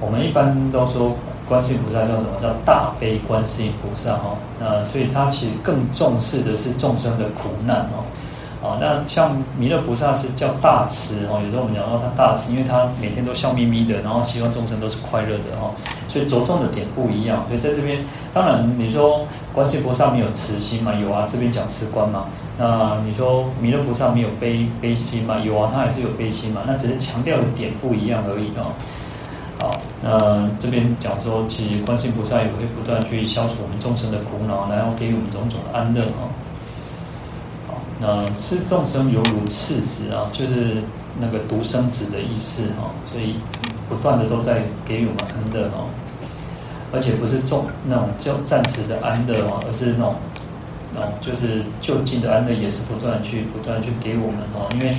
[0.00, 1.14] 我们一般都说。
[1.48, 2.40] 观世音菩萨叫什么？
[2.40, 4.36] 叫大悲观世音菩萨哈。
[4.60, 8.04] 那所以他其实更重视的是众生的苦难哦。
[8.66, 11.38] 啊，那像弥勒菩萨是叫大慈哦。
[11.44, 15.70] 有时候我们讲到他大慈，因为他每天都笑眯眯的，然后希望众生都是快乐的哈。
[16.08, 17.44] 所以着重的点不一样。
[17.46, 20.94] 所以在这边，当然你说观世音菩萨没有慈心嘛？
[20.94, 22.24] 有啊，这边讲慈观嘛。
[22.56, 25.36] 那你说弥勒菩萨没有悲悲心嘛？
[25.40, 26.62] 有啊，他还是有悲心嘛。
[26.66, 28.72] 那只是强调的点不一样而已啊。
[29.64, 36.28] 好，那这边讲说，其实观世音菩萨也会不断去消除我们众生的苦恼，然后给予我们种种的安乐啊。
[37.66, 40.82] 好，那是众生犹如赤子啊，就是
[41.18, 42.92] 那个独生子的意思啊。
[43.10, 43.36] 所以
[43.88, 45.88] 不断的都在给予我们安乐啊，
[46.92, 50.14] 而且不是重那种就暂时的安乐啊，而是那种。
[50.96, 54.94] 哦，就是就近的安乐也是不断去不断去给我们哦，因为，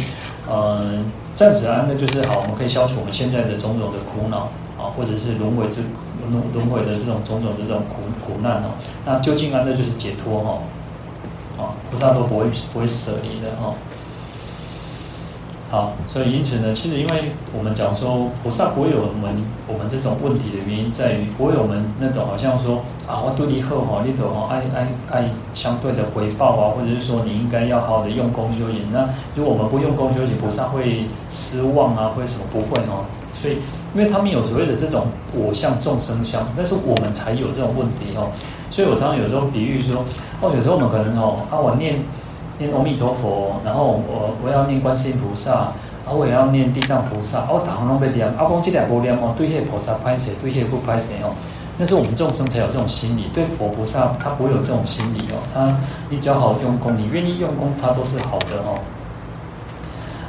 [0.47, 1.03] 呃，
[1.35, 5.81] 暂时安那就是好，我们可以消除我们现在的种种的苦恼啊，或者是轮回之
[6.29, 8.71] 轮轮回的这种种种的这种苦苦难哦。
[9.05, 10.59] 那究竟安那就是解脱哈，
[11.57, 13.73] 啊，菩萨都不会不会舍离的哈。
[15.75, 19.35] 好，所以因此呢，其实因为我们讲说菩萨不会有我们
[19.67, 28.87] 我们这种问题的原因在于，不会我们那种好像说啊，我对你好哈，你都哈爱爱爱相对的回报啊，或者是说你应该要好好的用功修行。
[28.93, 33.03] 那如果我们不用功修行，菩萨会失望啊，会什么不会哦？
[33.33, 33.57] 所以
[33.93, 38.31] 因为他们有所谓的这种我相众生相，但是我们才有这种问题哦。
[38.71, 40.05] 所以我常常有时候比喻说，
[40.39, 41.99] 哦，有时候我们可能哦，啊，我念。
[42.57, 45.73] 念阿弥陀佛，然后我我要念观世音菩萨，
[46.05, 51.35] 啊，我也要念地藏菩萨，我打横拢要念，啊，讲这两部念哦，对那菩萨拍谁，对那不拍谁哦，
[51.77, 55.77] 那是我们众生才有这种心理，对佛菩萨他不会有这种心理哦，他
[56.09, 58.79] 你只要好好用功，你愿意用功，他都是好的哦。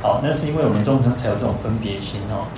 [0.03, 2.51] 好，那是因为我们众生才有这种分别心哦。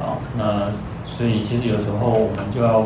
[0.00, 0.72] 好，那
[1.06, 2.82] 所以其实有时候我们就要，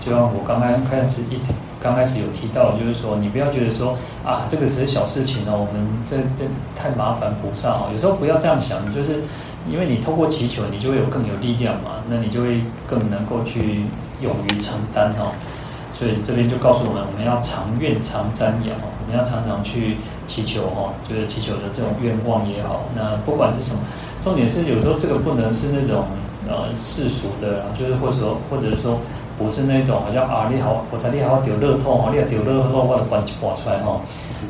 [0.00, 1.38] 就像我刚刚开始一。
[1.82, 6.44] 刚开始有提到，就是说你不要觉得说啊，这个只是小事情哦，我们这这
[6.76, 7.88] 太麻烦菩萨哦。
[7.90, 9.22] 有时候不要这样想，就是
[9.66, 13.86] 因为你透过祈求，你就会有更有力量嘛，那你就会更能够去
[14.20, 15.32] 勇于承担哦。
[15.94, 22.84] 所以这边就告诉我们，我们要常愿常瞻仰哦，我们要常常去祈求哦，就是祈求的这种愿望也好。
[22.94, 23.80] 那不管是什么，
[24.22, 26.04] 重点是有时候这个不能是那种
[26.46, 29.00] 呃世俗的，就是或者说或者是说。
[29.40, 33.98] 不是那种好像啊，你好，我才你好，丢乐透哦，你要丢乐透，我就关一挂出来哈，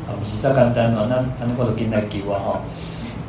[0.05, 2.59] 啊，不是这简单哦，那那你或者给你来给我哈，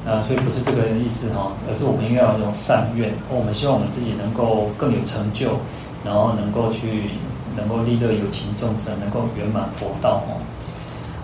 [0.04, 5.52] 啊，所以不是这个意思哈，而是我们应该有这种善愿，我们希望我们自己能够更有成就，
[6.04, 7.12] 然后能够去
[7.56, 10.42] 能够利乐有情众生，能够圆满佛道哦，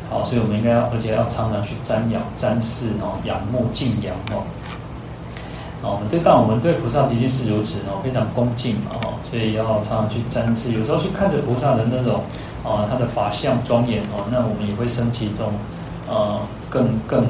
[0.09, 4.47] 好，所以我们应该要，而且要常常去瞻仰、瞻视哦，仰慕、敬仰哦。
[5.83, 12.23] 哦，我们对，但我们对菩萨一定是如此哦，非常恭敬嘛，哈，所以要常常去瞻视，有时候去看着菩萨的那种，
[12.65, 15.53] 啊，他的法相庄严哦，那我们也会升起一种，
[16.09, 17.25] 呃，更更，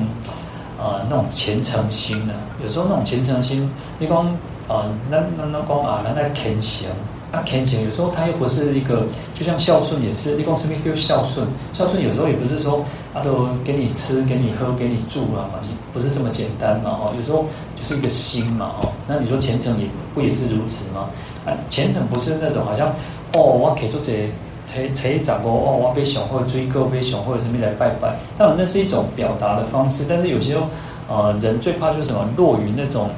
[0.79, 2.33] 啊，那种虔诚心呢。
[2.63, 4.27] 有时候那种虔诚心，你光，
[4.67, 6.89] 啊，那那那光啊，那那虔诚。
[7.31, 9.03] 那，虔诚有时候他又不是一个，
[9.35, 11.47] 就像孝顺也是，你光什么就孝顺？
[11.75, 12.83] 孝顺有时候也不是说
[13.13, 15.61] 他都给你吃、给你喝、给你住了嘛，
[15.93, 17.45] 不是这么简单嘛，哦，有时候
[17.79, 21.11] 就是一个心嘛，哦，那你说虔诚也不也是如此吗？
[21.47, 22.89] 啊，虔诚不是那种好像
[23.33, 24.29] 哦，我可以做这
[24.67, 30.67] 才才一掌哦，我被小会追够，被小会什么来拜拜，当然那是一种表达的方式，但是有些时候，
[31.09, 33.11] 呃，人最怕就是什么落于那种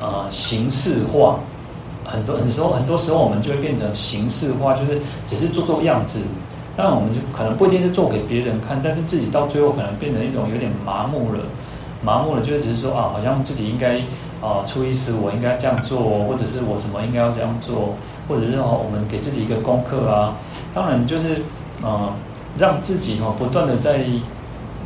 [0.00, 1.38] 呃形式化。
[2.06, 6.20] 很多很多时候，很多时候我们就会变成形式化，就是只是做做样子。
[6.76, 11.38] 当然，我们就可能不一定是做给别人看，但是自己到最后可能变成一种有点麻木了。
[12.04, 13.98] 麻木了，就是只是说啊，好像自己应该
[14.40, 17.94] 啊，初一十五我应该这样做，或者是我什么应该要这样做，
[18.28, 20.36] 或者是说我们给自己一个功课啊。
[20.74, 21.42] 当然，就是
[21.82, 22.12] 呃，
[22.58, 24.04] 让自己哈不断的在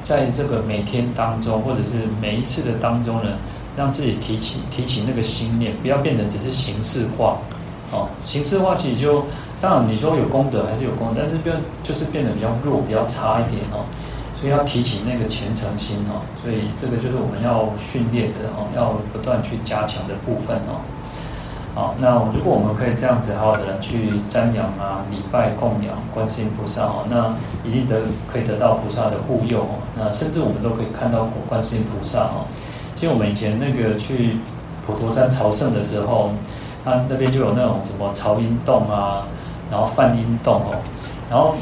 [0.02, 3.32] 在这个每天当中，或者是每一次的当中呢。
[3.76, 7.38] 让自己提起提起那个心念，不要变成只是形式化，
[7.92, 9.22] 哦，形式化其实就
[9.60, 13.86] 当然你说有功德还是有功德，但是变就是变得比较弱，比较差一点哦，
[14.38, 20.78] 所以要提起那个虔诚心哦，所以这个就是我们要训练的哦，要不断去加强的部分哦。
[21.74, 27.34] 好，那如果我们可以这样子好好的去瞻仰啊、礼拜供养观世音菩萨哦，那
[27.68, 28.00] 一定得
[28.32, 32.46] 可以得到菩萨的护佑哦，那甚至我们都可以看到观世音菩萨哦。
[32.94, 34.36] 其实我们以前那个去
[34.84, 36.30] 普陀山朝圣的时候，
[36.84, 39.26] 他那边就有那种什么朝音洞啊，
[39.70, 40.74] 然后梵音洞哦，
[41.30, 41.54] 然后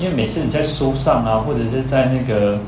[0.00, 2.58] 因为每次你在书上啊，或者是在那个，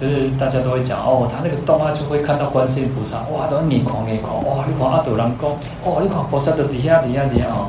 [0.00, 5.50] 就是大家都会讲哦，他那个洞啊就会看到观世音菩萨，哇，都眼狂眼狂，哇，你看阿斗人讲，
[5.84, 7.68] 哦，你看菩萨的底下底下底下哦，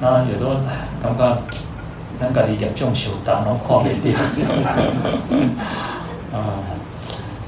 [0.00, 0.56] 那有时候
[1.02, 1.38] 感觉
[2.18, 4.18] 咱家己业障受重，然后看不到，
[6.38, 6.56] 啊，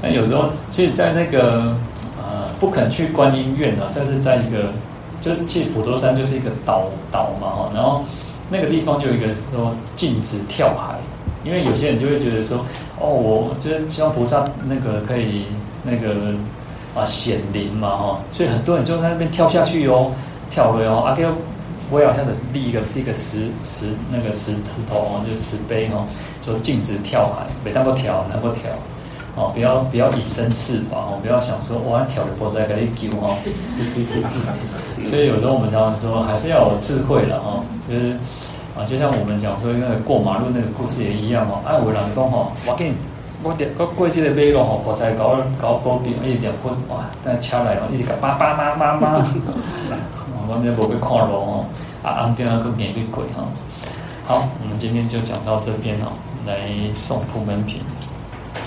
[0.02, 1.74] 那有时候其实，在那个
[2.18, 2.46] 呃。
[2.58, 4.72] 不肯去观音院啊，这是在一个，
[5.20, 8.02] 就其实普陀山就是一个岛岛嘛，然后
[8.50, 10.98] 那个地方就有一个说禁止跳海，
[11.44, 12.64] 因为有些人就会觉得说，
[13.00, 15.46] 哦，我就是希望菩萨那个可以
[15.82, 16.34] 那个
[16.94, 20.12] 啊显灵嘛哈，所以很多人就在那边跳下去哦，
[20.50, 21.32] 跳了哦，阿哥
[21.90, 26.06] 我也好像立一个立一个石石那个石石头哦，就石碑哦，
[26.40, 28.70] 就禁止跳海，每当过跳能够跳。
[29.38, 33.36] 哦，不要不要以身试法哦，不要想说哇，跳的菩萨给你救哈。
[35.02, 38.12] 所以有时候我们常常说，还是要有智慧的哈，就是
[38.76, 41.60] 啊，就像我们讲说那个过马路那个故事也一样哦。
[41.66, 42.94] 哎，有人讲吼，我给你，
[43.42, 49.24] 我点我过这个马路吼，菩萨搞搞保庇，一直点困哇，但车来哦，一直个叭叭叭叭叭，
[50.48, 51.64] 我们无去看路哦，
[52.02, 53.44] 啊，安定那个眼力鬼哈。
[54.26, 56.12] 好，我们今天就讲到这边哦，
[56.46, 57.80] 来送普门品。